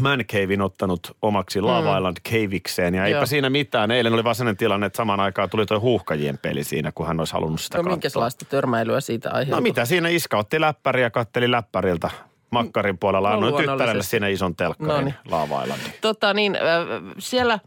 man 0.00 0.24
cavein 0.24 0.62
ottanut 0.62 1.16
omaksi 1.22 1.60
Love 1.60 1.96
Island 1.96 2.16
cavikseen. 2.28 2.94
Ja 2.94 3.04
eipä 3.04 3.16
Mm. 3.16 3.20
Joo. 3.20 3.26
siinä 3.26 3.50
mitään. 3.50 3.90
Eilen 3.90 4.12
oli 4.14 4.24
vaan 4.24 4.34
sellainen 4.34 4.56
tilanne, 4.56 4.86
että 4.86 4.96
samaan 4.96 5.20
aikaan 5.20 5.50
tuli 5.50 5.66
tuo 5.66 5.80
huuhkajien 5.80 6.38
peli 6.38 6.64
siinä, 6.64 6.92
kun 6.92 7.06
hän 7.06 7.18
olisi 7.20 7.32
halunnut 7.32 7.60
sitä 7.60 7.78
No 7.78 7.82
katsoa. 7.84 7.96
minkälaista 7.96 8.44
törmäilyä 8.44 9.00
siitä 9.00 9.30
aiheutui? 9.30 9.54
No 9.56 9.60
mitä 9.60 9.84
siinä 9.84 10.08
Iska 10.08 10.38
otti 10.38 10.60
läppäriä 10.60 11.06
ja 11.06 11.10
katteli 11.10 11.50
läppäriltä 11.50 12.10
makkarin 12.50 12.98
puolella. 12.98 13.28
No 13.28 13.34
Annoin 13.34 13.54
tyttärelle 13.54 13.76
luonnollisesti. 13.84 14.10
siinä 14.10 14.28
ison 14.28 14.56
telkkarin 14.56 14.94
Noniin. 14.96 15.14
Love 15.30 15.64
Islandin. 15.64 15.92
Tota 16.00 16.34
niin, 16.34 16.56
äh, 16.56 16.62
siellä, 17.18 17.58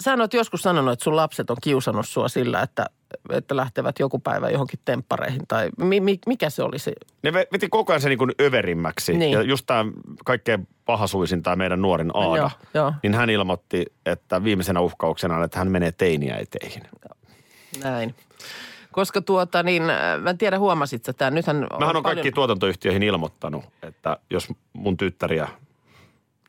sä 0.00 0.14
oot 0.20 0.34
joskus 0.34 0.62
sanonut, 0.62 0.92
että 0.92 1.04
sun 1.04 1.16
lapset 1.16 1.50
on 1.50 1.56
kiusannut 1.62 2.08
sua 2.08 2.28
sillä, 2.28 2.62
että, 2.62 2.86
että 3.30 3.56
lähtevät 3.56 3.98
joku 3.98 4.18
päivä 4.18 4.50
johonkin 4.50 4.80
temppareihin. 4.84 5.42
Tai 5.48 5.68
mi, 5.78 6.00
mi, 6.00 6.18
mikä 6.26 6.50
se 6.50 6.62
oli 6.62 6.78
se? 6.78 6.92
Ne 7.22 7.30
ve- 7.30 7.46
veti 7.52 7.68
koko 7.68 7.92
ajan 7.92 8.00
se 8.00 8.08
niin 8.08 8.18
kuin 8.18 8.32
överimmäksi. 8.40 9.12
Niin. 9.18 9.32
Ja 9.32 9.42
just 9.42 9.66
tämä 9.66 9.84
kaikkein 10.24 10.68
pahasuisin 10.84 11.42
tämä 11.42 11.56
meidän 11.56 11.82
nuorin 11.82 12.10
Aada, 12.14 12.36
Joo, 12.36 12.50
joo. 12.74 12.92
niin 13.02 13.14
hän 13.14 13.30
ilmoitti, 13.30 13.86
että 14.06 14.44
viimeisenä 14.44 14.80
uhkauksena, 14.80 15.44
että 15.44 15.58
hän 15.58 15.70
menee 15.70 15.92
teiniä 15.92 16.36
eteihin. 16.36 16.82
Näin. 17.82 18.14
Koska 18.92 19.20
tuota 19.22 19.62
niin, 19.62 19.82
äh, 19.90 20.20
mä 20.20 20.30
en 20.30 20.38
tiedä 20.38 20.58
huomasit 20.58 21.04
sä 21.04 21.12
tämän. 21.12 21.34
Nythän 21.34 21.56
Mähän 21.56 21.72
on 21.72 21.78
paljon- 21.80 22.02
kaikki 22.02 22.32
tuotantoyhtiöihin 22.32 23.02
ilmoittanut, 23.02 23.64
että 23.82 24.16
jos 24.30 24.48
mun 24.72 24.96
tyttäriä 24.96 25.48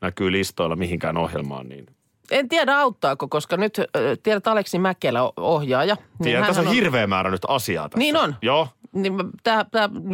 näkyy 0.00 0.32
listoilla 0.32 0.76
mihinkään 0.76 1.16
ohjelmaan, 1.16 1.68
niin 1.68 1.86
En 2.30 2.48
tiedä 2.48 2.78
auttaako, 2.78 3.28
koska 3.28 3.56
nyt 3.56 3.78
äh, 3.78 3.84
tiedät 4.22 4.46
Aleksi 4.46 4.78
Mäkelä 4.78 5.20
ohjaaja. 5.36 5.94
Niin 5.94 6.24
tiedän, 6.24 6.46
tässä 6.46 6.62
on 6.62 6.68
hirveä 6.68 7.06
määrä 7.06 7.30
nyt 7.30 7.42
asiaa 7.48 7.88
tässä. 7.88 7.98
Niin 7.98 8.16
on. 8.16 8.34
Joo. 8.42 8.68
Niin 8.92 9.14
tämä, 9.42 9.64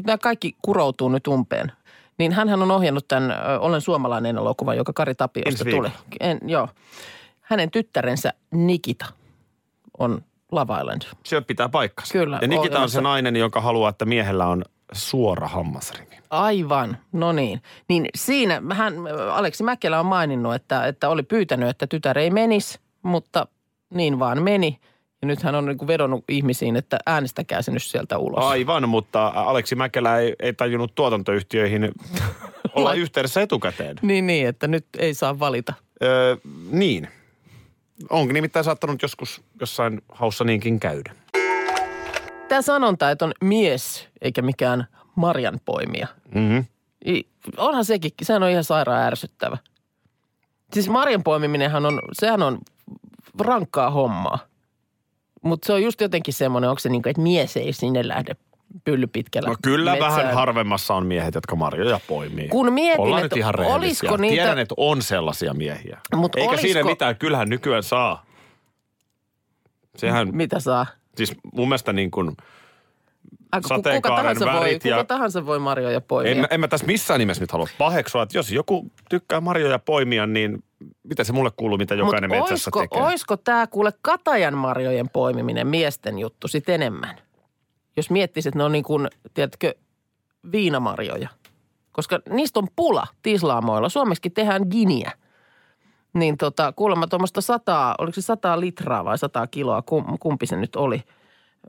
nämä 0.05 0.18
kaikki 0.18 0.57
kuroutuu 0.62 1.09
nyt 1.09 1.27
umpeen. 1.27 1.73
Niin 2.18 2.33
hän 2.33 2.62
on 2.62 2.70
ohjannut 2.70 3.09
tämän 3.09 3.35
Olen 3.61 3.81
suomalainen 3.81 4.37
elokuvan, 4.37 4.77
joka 4.77 4.92
Kari 4.92 5.14
Tapiosta 5.14 5.64
tuli. 5.64 5.88
En, 6.20 6.38
joo. 6.46 6.68
Hänen 7.40 7.70
tyttärensä 7.70 8.33
Nikita 8.51 9.07
on 9.99 10.25
Love 10.53 10.75
Island. 10.81 11.03
Se 11.25 11.40
pitää 11.40 11.68
paikkansa. 11.68 12.12
Kyllä, 12.12 12.38
Ja 12.42 12.49
Nikita 12.49 12.81
on 12.81 12.90
se 12.90 13.01
nainen, 13.01 13.37
joka 13.37 13.61
haluaa, 13.61 13.90
että 13.90 14.05
miehellä 14.05 14.46
on 14.46 14.64
suora 14.92 15.48
hammasrivi. 15.48 16.18
Aivan, 16.31 16.96
no 17.12 17.33
niin. 17.33 17.62
Niin 17.88 18.07
siinä 18.14 18.62
hän, 18.72 18.94
Aleksi 19.33 19.62
Mäkelä 19.62 20.00
on 20.00 20.07
maininnut, 20.07 20.55
että, 20.55 20.87
että 20.87 21.09
oli 21.09 21.22
pyytänyt, 21.22 21.68
että 21.68 21.87
tytär 21.87 22.18
ei 22.18 22.31
menisi, 22.31 22.79
mutta 23.03 23.46
niin 23.94 24.18
vaan 24.18 24.42
meni. 24.42 24.79
Ja 25.22 25.29
nyt 25.29 25.42
hän 25.42 25.55
on 25.55 25.66
niin 25.66 25.87
vedonnut 25.87 26.24
ihmisiin, 26.29 26.76
että 26.76 26.98
äänestäkää 27.07 27.62
se 27.62 27.70
nyt 27.70 27.83
sieltä 27.83 28.18
ulos. 28.18 28.44
Aivan, 28.44 28.88
mutta 28.88 29.26
Aleksi 29.26 29.74
Mäkelä 29.74 30.18
ei, 30.18 30.35
ei 30.38 30.53
tajunnut 30.53 30.94
tuotantoyhtiöihin 30.94 31.92
olla 32.74 32.94
yhteydessä 32.94 33.42
etukäteen. 33.42 33.96
Niin, 34.03 34.26
niin, 34.26 34.48
että 34.48 34.68
nyt 34.68 34.87
ei 34.98 35.14
saa 35.14 35.38
valita. 35.38 35.74
Öö, 36.03 36.37
niin. 36.70 37.09
Onkin 38.11 38.35
nimittäin 38.35 38.64
saattanut 38.64 39.03
joskus 39.03 39.42
jossain 39.61 40.03
haussa 40.09 40.44
niinkin 40.44 40.81
käydä. 40.81 41.14
Tämä 42.51 42.63
sanonta, 42.63 43.11
että 43.11 43.25
on 43.25 43.33
mies 43.45 44.09
eikä 44.23 44.43
mikään 44.43 44.87
marjanpoimija. 45.17 46.07
Mm-hmm. 46.35 46.65
I- 47.07 47.29
Onhan 47.57 47.85
sekin, 47.85 48.11
sehän 48.23 48.43
on 48.43 48.51
ihan 48.51 48.65
sairaan 48.65 49.03
ärsyttävä. 49.03 49.59
Siis 50.73 50.89
marjan 50.89 51.23
poimiminenhan 51.23 51.87
on, 51.87 52.01
sehän 52.13 52.43
on 52.43 52.59
rankkaa 53.41 53.91
hommaa. 53.91 54.39
Mutta 55.43 55.67
se 55.67 55.73
on 55.73 55.83
just 55.83 56.01
jotenkin 56.01 56.35
semmoinen, 56.35 56.71
onko 56.71 56.81
se 56.81 56.89
niin 56.89 57.03
kuin, 57.03 57.11
että 57.11 57.23
mies 57.23 57.57
ei 57.57 57.73
sinne 57.73 58.09
lähde 58.09 58.37
pylly 58.85 59.07
pitkällä 59.07 59.49
No 59.49 59.57
kyllä 59.63 59.91
metsään. 59.91 60.13
vähän 60.13 60.35
harvemmassa 60.35 60.95
on 60.95 61.07
miehet, 61.07 61.35
jotka 61.35 61.57
marjoja 61.57 62.01
poimii. 62.09 62.49
Kun 62.49 62.73
mietin, 62.73 63.01
Ollaan 63.01 63.25
että 63.25 63.37
nyt 63.37 63.41
ihan 63.41 63.61
olisiko 63.61 64.17
niitä- 64.17 64.35
Tiedän, 64.43 64.59
että 64.59 64.75
on 64.77 65.03
sellaisia 65.03 65.55
miehiä. 65.55 65.99
Mut 66.17 66.37
Eikä 66.37 66.51
olisiko- 66.51 66.63
siinä 66.73 66.85
mitään, 66.85 67.17
kyllähän 67.17 67.49
nykyään 67.49 67.83
saa. 67.83 68.27
Sehän, 69.97 70.29
Mitä 70.37 70.61
saa? 70.61 70.87
Siis 71.26 71.38
mun 71.54 71.68
mielestä 71.68 71.92
niin 71.92 72.11
kuin 72.11 72.28
Ai, 73.52 73.61
ku- 73.61 73.68
kuka, 73.68 73.76
sateenkaaren 73.76 74.22
tahansa 74.22 74.44
voi, 74.46 74.54
värit 74.61 74.85
ja- 74.85 74.96
kuka 74.96 75.04
tahansa 75.04 75.46
voi 75.46 75.59
marjoja 75.59 76.00
poimia. 76.00 76.33
En, 76.33 76.48
en 76.50 76.61
mä 76.61 76.68
tässä 76.68 76.87
missään 76.87 77.20
nimessä 77.20 77.42
nyt 77.42 77.52
halua 77.52 77.66
paheksua, 77.78 78.22
että 78.22 78.38
jos 78.38 78.52
joku 78.52 78.90
tykkää 79.11 79.40
marjoja 79.40 79.78
poimia, 79.78 80.26
niin 80.26 80.64
mitä 81.02 81.24
se 81.24 81.33
mulle 81.33 81.50
kuuluu, 81.56 81.78
mitä 81.78 81.94
jokainen 81.94 82.30
Mut 82.30 82.38
metsässä 82.38 82.70
oisko, 82.74 82.80
tekee? 82.80 83.02
oisko 83.02 83.37
tämä 83.37 83.66
kuule 83.66 83.92
katajan 84.02 84.56
marjojen 84.59 85.09
poimiminen 85.09 85.66
miesten 85.66 86.18
juttu 86.18 86.48
sit 86.48 86.68
enemmän? 86.68 87.16
Jos 87.96 88.11
miettisit, 88.11 88.48
että 88.48 88.59
ne 88.59 88.64
on 88.64 88.72
niin 88.72 88.85
kuin, 88.85 89.09
tiedätkö, 89.35 89.74
viinamarjoja. 90.52 91.28
Koska 91.92 92.20
niistä 92.28 92.59
on 92.59 92.68
pula 92.76 93.06
tislaamoilla. 93.22 93.88
Suomessakin 93.88 94.33
tehdään 94.33 94.62
giniä. 94.70 95.12
Niin 96.12 96.37
tota, 96.37 96.73
kuulemma 96.73 97.07
tuommoista 97.07 97.40
sataa, 97.40 97.94
oliko 97.99 98.14
se 98.14 98.23
sataa 98.23 98.61
litraa 98.61 99.05
vai 99.05 99.18
sataa 99.18 99.46
kiloa, 99.46 99.83
kum, 99.83 100.18
kumpi 100.20 100.46
se 100.46 100.57
nyt 100.57 100.77
oli. 100.77 101.03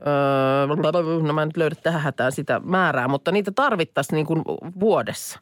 Öö, 0.06 0.66
no 1.22 1.32
mä 1.32 1.42
en 1.42 1.48
nyt 1.48 1.56
löydä 1.56 1.74
tähän 1.82 2.00
hätään 2.00 2.32
sitä 2.32 2.60
määrää, 2.64 3.08
mutta 3.08 3.32
niitä 3.32 3.52
tarvittaisiin 3.54 4.16
niin 4.16 4.26
kuin 4.26 4.42
vuodessa. 4.80 5.38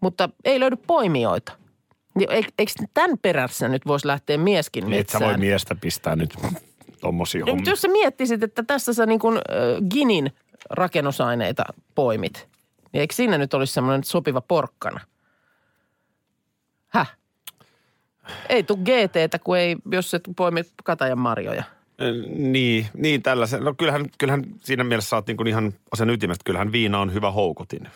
Mutta 0.00 0.28
ei 0.44 0.60
löydy 0.60 0.76
poimijoita. 0.86 1.52
Eik- 2.20 2.52
Eikö 2.58 2.72
tämän 2.94 3.18
perässä 3.22 3.68
nyt 3.68 3.86
voisi 3.86 4.06
lähteä 4.06 4.38
mieskin 4.38 4.86
Niin 4.86 5.00
et 5.00 5.08
sä 5.08 5.18
voi 5.18 5.26
metsään? 5.26 5.40
miestä 5.40 5.74
pistää 5.74 6.16
nyt 6.16 6.34
tommosia 7.00 7.40
mutta 7.40 7.50
hommia. 7.52 7.70
jos 7.72 7.80
sä 7.82 7.88
miettisit, 7.88 8.42
että 8.42 8.62
tässä 8.62 8.92
sä 8.94 9.06
niin 9.06 9.18
kuin, 9.20 9.36
äh, 9.36 9.42
Ginin 9.90 10.32
rakennusaineita 10.70 11.64
poimit, 11.94 12.48
niin 12.92 13.00
eikö 13.00 13.14
siinä 13.14 13.38
nyt 13.38 13.54
olisi 13.54 13.72
semmoinen 13.72 14.04
sopiva 14.04 14.40
porkkana? 14.40 15.00
Häh? 16.88 17.16
Ei 18.48 18.62
tuu 18.62 18.76
GTtä, 18.76 19.38
kun 19.38 19.58
ei, 19.58 19.76
jos 19.92 20.14
et 20.14 20.22
poimi 20.36 20.62
katajan 20.84 21.18
marjoja. 21.18 21.62
Niin, 22.36 22.86
niin 22.94 23.22
tällaisen. 23.22 23.64
No 23.64 23.74
kyllähän, 23.74 24.06
kyllähän 24.18 24.44
siinä 24.62 24.84
mielessä 24.84 25.08
saat 25.08 25.26
niin 25.26 25.36
kuin 25.36 25.46
ihan 25.46 25.74
asian 25.92 26.10
ytimestä. 26.10 26.42
Kyllähän 26.44 26.72
viina 26.72 27.00
on 27.00 27.14
hyvä 27.14 27.30
houkutin. 27.30 27.88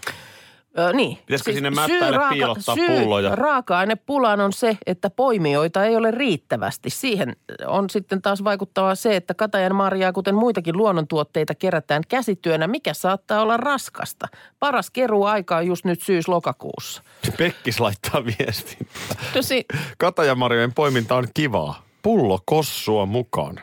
Ö, 0.79 0.93
niin. 0.93 1.17
Pitäisikö 1.17 1.53
sinne 1.53 1.71
mättäille 1.71 2.19
piilottaa 2.31 2.75
syy 2.75 2.87
pulloja? 3.01 3.37
raaka-ainepulaan 3.37 4.41
on 4.41 4.53
se, 4.53 4.79
että 4.87 5.11
poimijoita 5.11 5.85
ei 5.85 5.97
ole 5.97 6.11
riittävästi. 6.11 6.91
Siihen 6.91 7.37
on 7.67 7.91
sitten 7.91 8.23
taas 8.23 8.45
vaikuttavaa 8.45 8.95
se, 8.95 9.17
että 9.17 9.35
katajan 9.35 9.75
marjaa, 9.75 10.13
kuten 10.13 10.35
muitakin 10.35 10.77
luonnontuotteita, 10.77 11.55
kerätään 11.55 12.03
käsityönä, 12.09 12.67
mikä 12.67 12.95
saattaa 12.95 13.43
olla 13.43 13.57
raskasta. 13.57 14.29
Paras 14.59 14.91
keruaika 14.91 15.57
on 15.57 15.67
just 15.67 15.85
nyt 15.85 16.03
syys-lokakuussa. 16.03 17.03
Pekkis 17.39 17.81
laittaa 17.81 18.25
viestin. 18.25 18.87
No 19.35 19.43
si- 19.43 19.65
Katajamarjojen 19.99 20.73
poiminta 20.75 21.15
on 21.17 21.27
kivaa. 21.35 21.83
Pullo 22.03 22.39
kossua 22.45 23.07
mukaan. 23.07 23.61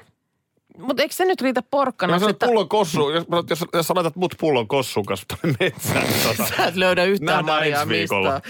Mutta 0.78 1.04
eikö 1.04 1.16
se 1.16 1.26
nyt 1.26 1.42
riitä 1.42 1.62
porkkana? 1.62 2.16
On 2.16 2.30
että 2.30 2.46
pullon 2.46 2.70
kossu, 2.70 3.10
jos, 3.10 3.26
jos, 3.50 3.66
jos 3.74 3.90
laitat 3.90 4.16
mut 4.16 4.36
pullon 4.40 4.68
kossun 4.68 5.06
kanssa 5.06 5.26
tuonne 5.28 5.58
metsään. 5.60 6.08
niin 6.08 6.24
Tota, 6.24 6.50
sä 6.58 6.66
et 6.66 6.76
löydä 6.76 7.04
yhtään 7.04 7.46
marjaa 7.46 7.86
mistään. 7.86 8.42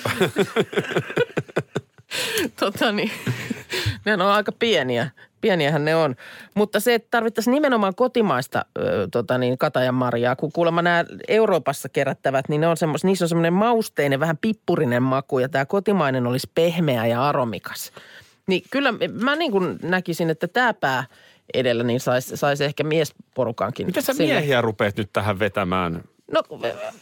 tota 2.60 2.92
niin, 2.92 3.12
ne 4.06 4.14
on 4.14 4.22
aika 4.22 4.52
pieniä. 4.52 5.12
Pieniähän 5.42 5.86
ne 5.86 5.96
on. 5.96 6.16
Mutta 6.56 6.80
se, 6.80 6.94
että 6.94 7.08
tarvittaisiin 7.12 7.54
nimenomaan 7.54 7.96
kotimaista 7.96 8.66
ö, 8.80 9.08
tota 9.12 9.38
niin, 9.38 9.58
katajan 9.58 9.96
marjaa, 9.96 10.36
kun 10.36 10.52
kuulemma 10.52 10.82
nämä 10.82 11.06
Euroopassa 11.28 11.90
kerättävät, 11.90 12.50
niin 12.50 12.62
ne 12.62 12.68
on 12.68 12.78
semmos, 12.78 13.04
niissä 13.04 13.26
on 13.26 13.30
semmoinen 13.30 13.54
mausteinen, 13.54 14.20
vähän 14.20 14.38
pippurinen 14.38 15.04
maku 15.04 15.40
ja 15.40 15.50
tämä 15.50 15.66
kotimainen 15.66 16.28
olisi 16.28 16.52
pehmeä 16.56 17.06
ja 17.06 17.30
aromikas. 17.30 17.92
Niin 18.48 18.64
kyllä 18.72 18.94
mä 19.22 19.36
niin 19.36 19.52
kuin 19.52 19.80
näkisin, 19.84 20.30
että 20.30 20.48
tämä 20.48 20.74
pää 20.74 21.04
edellä 21.54 21.84
niin 21.84 22.00
saisi 22.00 22.38
sais 22.38 22.62
ehkä 22.62 22.84
miesporukankin. 22.84 23.86
Mitä 23.86 24.02
sä 24.02 24.14
sinne. 24.14 24.34
miehiä 24.34 24.62
rupeat 24.62 24.98
nyt 24.98 25.10
tähän 25.14 25.40
vetämään? 25.40 26.04
No 26.32 26.42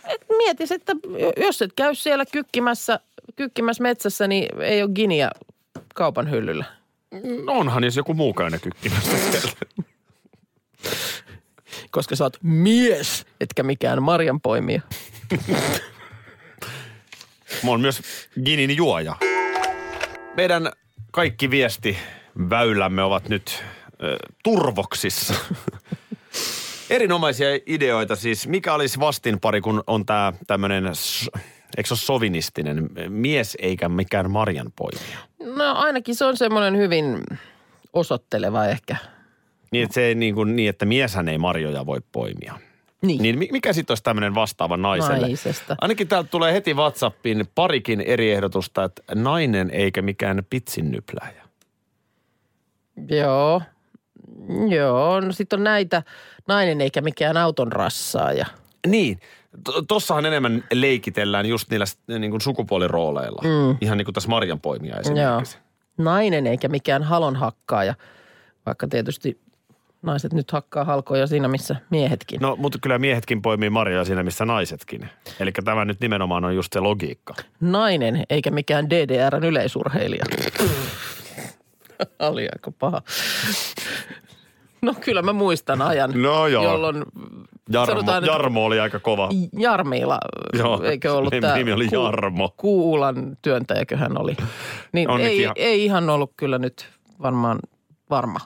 et 0.08 0.26
mietis, 0.38 0.72
että 0.72 0.94
jos 1.38 1.62
et 1.62 1.74
käy 1.76 1.96
siellä 1.96 2.26
kykkimässä, 2.32 3.00
kykkimässä 3.36 3.84
metsässä, 3.84 4.28
niin 4.28 4.62
ei 4.62 4.84
ole 4.84 4.92
giniä 4.96 5.32
kaupan 5.96 6.32
hyllyllä. 6.32 6.66
No 7.46 7.54
onhan, 7.54 7.84
jos 7.84 7.96
joku 7.96 8.14
muu 8.14 8.34
käy 8.34 8.52
kykkimässä 8.62 9.18
siellä. 9.18 9.52
Koska 11.92 12.16
sä 12.16 12.24
oot 12.24 12.38
mies, 12.44 13.26
etkä 13.42 13.64
mikään 13.64 14.04
marjanpoimija. 14.04 14.82
Mä 17.64 17.72
oon 17.72 17.82
myös 17.82 18.02
Ginin 18.46 18.78
juoja. 18.78 19.16
Meidän 20.38 20.72
kaikki 21.12 21.50
viesti 21.50 21.98
väylämme 22.50 23.04
ovat 23.04 23.30
nyt 23.30 23.64
ö, 24.04 24.18
turvoksissa. 24.44 25.34
Erinomaisia 26.90 27.48
ideoita 27.66 28.16
siis. 28.16 28.48
Mikä 28.48 28.74
olisi 28.74 29.00
vastinpari, 29.00 29.62
kun 29.62 29.84
on 29.88 30.06
tämä 30.06 30.34
tämmöinen, 30.48 30.86
eikö 30.86 31.88
se 31.88 31.94
ole 31.94 32.00
sovinistinen, 32.00 32.90
mies 33.10 33.58
eikä 33.62 33.90
mikään 33.90 34.32
marjanpoimija? 34.32 35.18
No 35.56 35.74
ainakin 35.74 36.16
se 36.16 36.26
on 36.26 36.38
semmoinen 36.38 36.78
hyvin 36.78 37.24
osoitteleva 37.94 38.66
ehkä. 38.66 38.96
Niin, 39.72 39.84
että 39.84 39.94
se 39.94 40.04
ei 40.04 40.16
niin, 40.16 40.36
kuin, 40.36 40.56
niin, 40.56 40.70
että 40.70 40.86
mieshän 40.86 41.28
ei 41.30 41.38
marjoja 41.38 41.86
voi 41.86 42.02
poimia. 42.12 42.60
Niin. 43.02 43.22
Niin 43.22 43.40
mi- 43.40 43.50
mikä 43.52 43.74
sitten 43.74 43.92
olisi 43.92 44.04
tämmöinen 44.04 44.36
vastaava 44.36 44.78
naiselle? 44.78 45.20
Naisesta. 45.20 45.76
Ainakin 45.82 46.08
täältä 46.08 46.30
tulee 46.30 46.54
heti 46.54 46.74
WhatsAppiin 46.74 47.46
parikin 47.56 48.02
eri 48.02 48.32
ehdotusta, 48.32 48.84
että 48.84 49.02
nainen 49.16 49.70
eikä 49.70 50.02
mikään 50.02 50.44
pitsinnypläjä. 50.50 51.46
Joo. 53.10 53.62
Joo, 54.70 55.20
no 55.22 55.32
sitten 55.32 55.60
on 55.60 55.64
näitä 55.64 56.04
nainen 56.48 56.82
eikä 56.82 57.02
mikään 57.02 57.38
auton 57.38 57.72
rassaaja. 57.72 58.46
Niin. 58.88 59.20
To- 59.64 59.82
Tossahan 59.82 60.26
enemmän 60.26 60.64
leikitellään 60.74 61.46
just 61.46 61.70
niillä 61.70 61.86
niin 62.20 62.32
kuin 62.32 62.42
sukupuolirooleilla. 62.42 63.42
Mm. 63.44 63.78
Ihan 63.82 63.98
niin 63.98 64.06
kuin 64.06 64.14
tässä 64.14 64.30
marjanpoimija 64.30 64.94
Joo. 64.96 65.00
esimerkiksi. 65.02 65.58
Nainen 65.98 66.48
eikä 66.48 66.68
mikään 66.68 67.04
halonhakkaaja, 67.04 67.96
vaikka 68.66 68.88
tietysti 68.88 69.40
naiset 70.02 70.34
nyt 70.34 70.52
hakkaa 70.52 70.84
halkoja 70.84 71.28
siinä, 71.28 71.48
missä 71.48 71.76
miehetkin. 71.90 72.42
No, 72.42 72.56
mutta 72.56 72.78
kyllä 72.82 73.00
miehetkin 73.00 73.42
poimii 73.42 73.70
marjoja 73.70 74.06
siinä, 74.06 74.24
missä 74.24 74.46
naisetkin. 74.46 75.10
Eli 75.40 75.52
tämä 75.52 75.86
nyt 75.86 76.00
nimenomaan 76.00 76.46
on 76.46 76.56
just 76.56 76.74
se 76.74 76.80
logiikka. 76.80 77.34
nainen 77.62 78.24
eikä 78.30 78.52
mikään 78.52 78.90
DDRn 78.90 79.44
yleisurheilija. 79.44 80.26
Oli 82.20 82.44
aika 82.44 82.72
paha. 82.80 83.02
No 84.86 84.94
kyllä 85.02 85.22
mä 85.22 85.34
muistan 85.34 85.82
ajan, 85.82 86.22
No 86.22 86.48
joo. 86.48 86.64
jolloin 86.64 87.04
Jarmo, 87.70 87.86
sanotaan, 87.86 88.26
Jarmo 88.26 88.66
oli 88.66 88.80
aika 88.80 89.00
kova. 89.00 89.30
Jarmila, 89.60 90.18
Joo, 90.58 90.84
eikö 90.84 91.14
ollut 91.14 91.34
sen 91.34 91.42
tämä 91.42 91.56
nimi 91.56 91.72
oli 91.74 91.88
Jarmo. 91.92 92.54
Kuulan 92.58 93.38
työntäjäkö 93.42 93.98
hän 93.98 94.18
oli. 94.22 94.38
Niin 94.92 95.10
On 95.10 95.22
ei, 95.22 95.38
ihan- 95.42 95.56
ei 95.58 95.86
ihan 95.86 96.10
ollut 96.10 96.32
kyllä 96.38 96.58
nyt 96.58 96.90
varmaan 97.22 97.60
varma. 98.10 98.40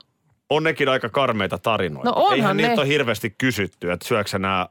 On 0.50 0.64
nekin 0.64 0.90
aika 0.90 1.10
karmeita 1.10 1.58
tarinoita. 1.58 2.10
No 2.10 2.16
onhan 2.16 2.34
Eihän 2.36 2.58
ne. 2.58 2.68
niitä 2.68 2.82
ole 2.82 2.88
hirveästi 2.90 3.36
kysytty, 3.38 3.92
että 3.92 4.08
syöksä 4.08 4.40
nämä 4.40 4.68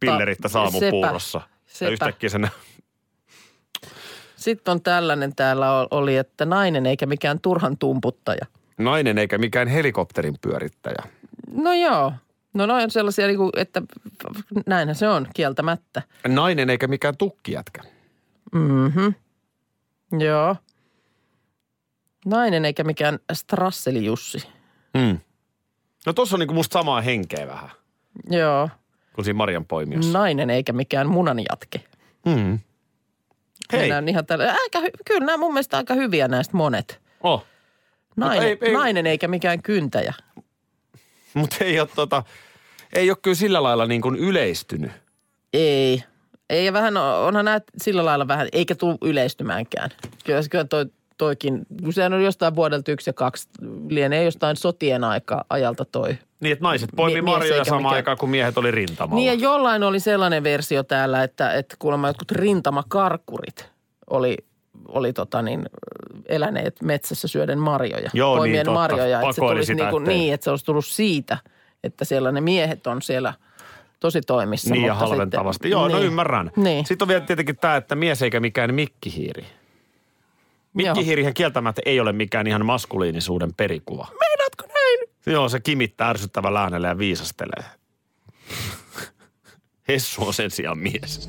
pillerit 0.00 0.38
tässä 0.38 0.60
aamupuurossa. 0.60 1.40
sepä, 1.66 1.84
Ja 1.88 1.92
yhtäkkiä 1.92 2.28
se 2.30 2.38
nä- 2.38 2.48
Sitten 4.36 4.72
on 4.72 4.82
tällainen 4.82 5.34
täällä 5.36 5.86
oli, 5.90 6.16
että 6.16 6.44
nainen 6.44 6.86
eikä 6.86 7.06
mikään 7.06 7.40
turhan 7.40 7.78
tumputtaja. 7.78 8.46
Nainen 8.78 9.18
eikä 9.18 9.38
mikään 9.38 9.68
helikopterin 9.68 10.34
pyörittäjä. 10.40 11.02
No 11.52 11.74
joo. 11.74 12.12
No 12.54 12.66
noin 12.66 12.84
on 12.84 12.90
sellaisia, 12.90 13.26
niin 13.26 13.36
kuin, 13.36 13.50
että 13.56 13.82
näinhän 14.66 14.94
se 14.94 15.08
on 15.08 15.26
kieltämättä. 15.34 16.02
Nainen 16.28 16.70
eikä 16.70 16.86
mikään 16.86 17.16
tukkijätkä. 17.16 17.82
Mhm. 18.52 19.08
Joo. 20.18 20.56
Nainen 22.26 22.64
eikä 22.64 22.84
mikään 22.84 23.18
strasseli 23.32 24.04
Jussi. 24.04 24.48
Mm. 24.94 25.18
No 26.06 26.12
tossa 26.12 26.36
on 26.36 26.40
niinku 26.40 26.54
musta 26.54 26.72
samaa 26.72 27.00
henkeä 27.00 27.46
vähän 27.46 27.70
Joo. 28.30 28.68
kuin 29.14 29.24
siinä 29.24 29.36
Marjan 29.36 29.64
poimijossa. 29.66 30.18
Nainen 30.18 30.50
eikä 30.50 30.72
mikään 30.72 31.08
munanjatke. 31.08 31.80
Mm. 32.26 32.58
Hei, 33.72 33.80
Mennään 33.80 34.08
ihan 34.08 34.26
tällä. 34.26 34.44
Aika, 34.62 34.80
hy- 34.80 35.02
kyllä 35.06 35.26
nämä 35.26 35.36
mun 35.36 35.52
mielestä 35.52 35.76
aika 35.76 35.94
hyviä 35.94 36.28
näistä 36.28 36.56
monet. 36.56 37.00
oh. 37.20 37.46
Nainen, 38.16 38.48
ei- 38.48 38.58
ei- 38.60 38.72
nainen 38.72 39.06
eikä 39.06 39.28
mikään 39.28 39.62
kyntäjä. 39.62 40.14
mutta 41.34 41.56
ei 41.60 41.80
ole 41.80 41.88
tota, 41.94 42.22
ei 42.92 43.10
ole 43.10 43.18
kyllä 43.22 43.34
sillä 43.34 43.62
lailla 43.62 43.86
niin 43.86 44.02
kuin 44.02 44.16
yleistynyt. 44.16 44.90
Ei. 45.52 46.02
Ei 46.50 46.66
ja 46.66 46.72
vähän, 46.72 46.96
onhan 46.96 47.44
nämä 47.44 47.60
sillä 47.82 48.04
lailla 48.04 48.28
vähän, 48.28 48.48
eikä 48.52 48.74
tule 48.74 48.98
yleistymäänkään. 49.02 49.90
Kyllä, 50.24 50.40
kyllä 50.50 50.64
toi, 50.64 50.86
toikin, 51.18 51.66
sehän 51.90 52.12
on 52.12 52.22
jostain 52.24 52.54
vuodelta 52.56 52.92
yksi 52.92 53.10
ja 53.10 53.14
kaksi, 53.14 53.48
lienee 53.88 54.24
jostain 54.24 54.56
sotien 54.56 55.04
aika 55.04 55.44
ajalta 55.50 55.84
toi. 55.84 56.18
Niin, 56.40 56.52
että 56.52 56.62
naiset 56.62 56.90
poimi 56.96 57.22
marjoja 57.22 57.64
samaan 57.64 57.82
mikään- 57.82 57.94
aikaan, 57.94 58.18
kun 58.18 58.30
miehet 58.30 58.58
oli 58.58 58.70
rintamalla. 58.70 59.14
Niin 59.20 59.26
ja 59.26 59.34
jollain 59.34 59.82
oli 59.82 60.00
sellainen 60.00 60.44
versio 60.44 60.82
täällä, 60.82 61.22
että, 61.22 61.52
että 61.52 61.76
kuulemma 61.78 62.06
jotkut 62.08 62.30
rintamakarkkurit 62.30 63.68
oli, 64.10 64.36
oli 64.88 65.12
tota 65.12 65.42
niin, 65.42 65.62
eläneet 66.28 66.82
metsässä 66.82 67.28
syöden 67.28 67.58
marjoja. 67.58 68.10
Joo, 68.14 68.34
niin 68.34 68.40
poimien 68.40 68.64
totta. 68.66 68.80
marjoja. 68.80 69.20
Että 69.20 69.32
se 69.32 69.40
tulisi 69.40 69.66
sitä, 69.66 69.82
niin, 69.82 69.90
kuin, 69.90 70.02
ettei- 70.02 70.18
niin, 70.18 70.34
että 70.34 70.44
se 70.44 70.50
olisi 70.50 70.64
tullut 70.64 70.86
siitä, 70.86 71.38
että 71.84 72.04
siellä 72.04 72.32
ne 72.32 72.40
miehet 72.40 72.86
on 72.86 73.02
siellä 73.02 73.34
tosi 74.00 74.20
toimissa. 74.20 74.70
Niin 74.74 74.84
ja 74.84 74.92
mutta 74.94 75.06
halventavasti. 75.08 75.56
sitten- 75.56 75.70
Joo, 75.70 75.88
no 75.88 75.96
niin. 75.96 76.06
ymmärrän. 76.06 76.50
Niin. 76.56 76.86
Sitten 76.86 77.04
on 77.04 77.08
vielä 77.08 77.20
tietenkin 77.20 77.56
tämä, 77.56 77.76
että 77.76 77.94
mies 77.94 78.22
eikä 78.22 78.40
mikään 78.40 78.74
mikkihiiri. 78.74 79.46
Mikkihiirihän 80.74 81.34
kieltämättä 81.34 81.82
ei 81.86 82.00
ole 82.00 82.12
mikään 82.12 82.46
ihan 82.46 82.66
maskuliinisuuden 82.66 83.54
perikuva. 83.54 84.06
Meinaatko 84.20 84.64
näin? 84.74 84.98
Joo, 85.26 85.48
se 85.48 85.60
kimittää 85.60 86.08
ärsyttävällä 86.08 86.60
äänellä 86.62 86.88
ja 86.88 86.98
viisastelee. 86.98 87.64
Hessu 89.88 90.26
on 90.26 90.34
sen 90.34 90.50
sijaan 90.50 90.78
mies. 90.78 91.28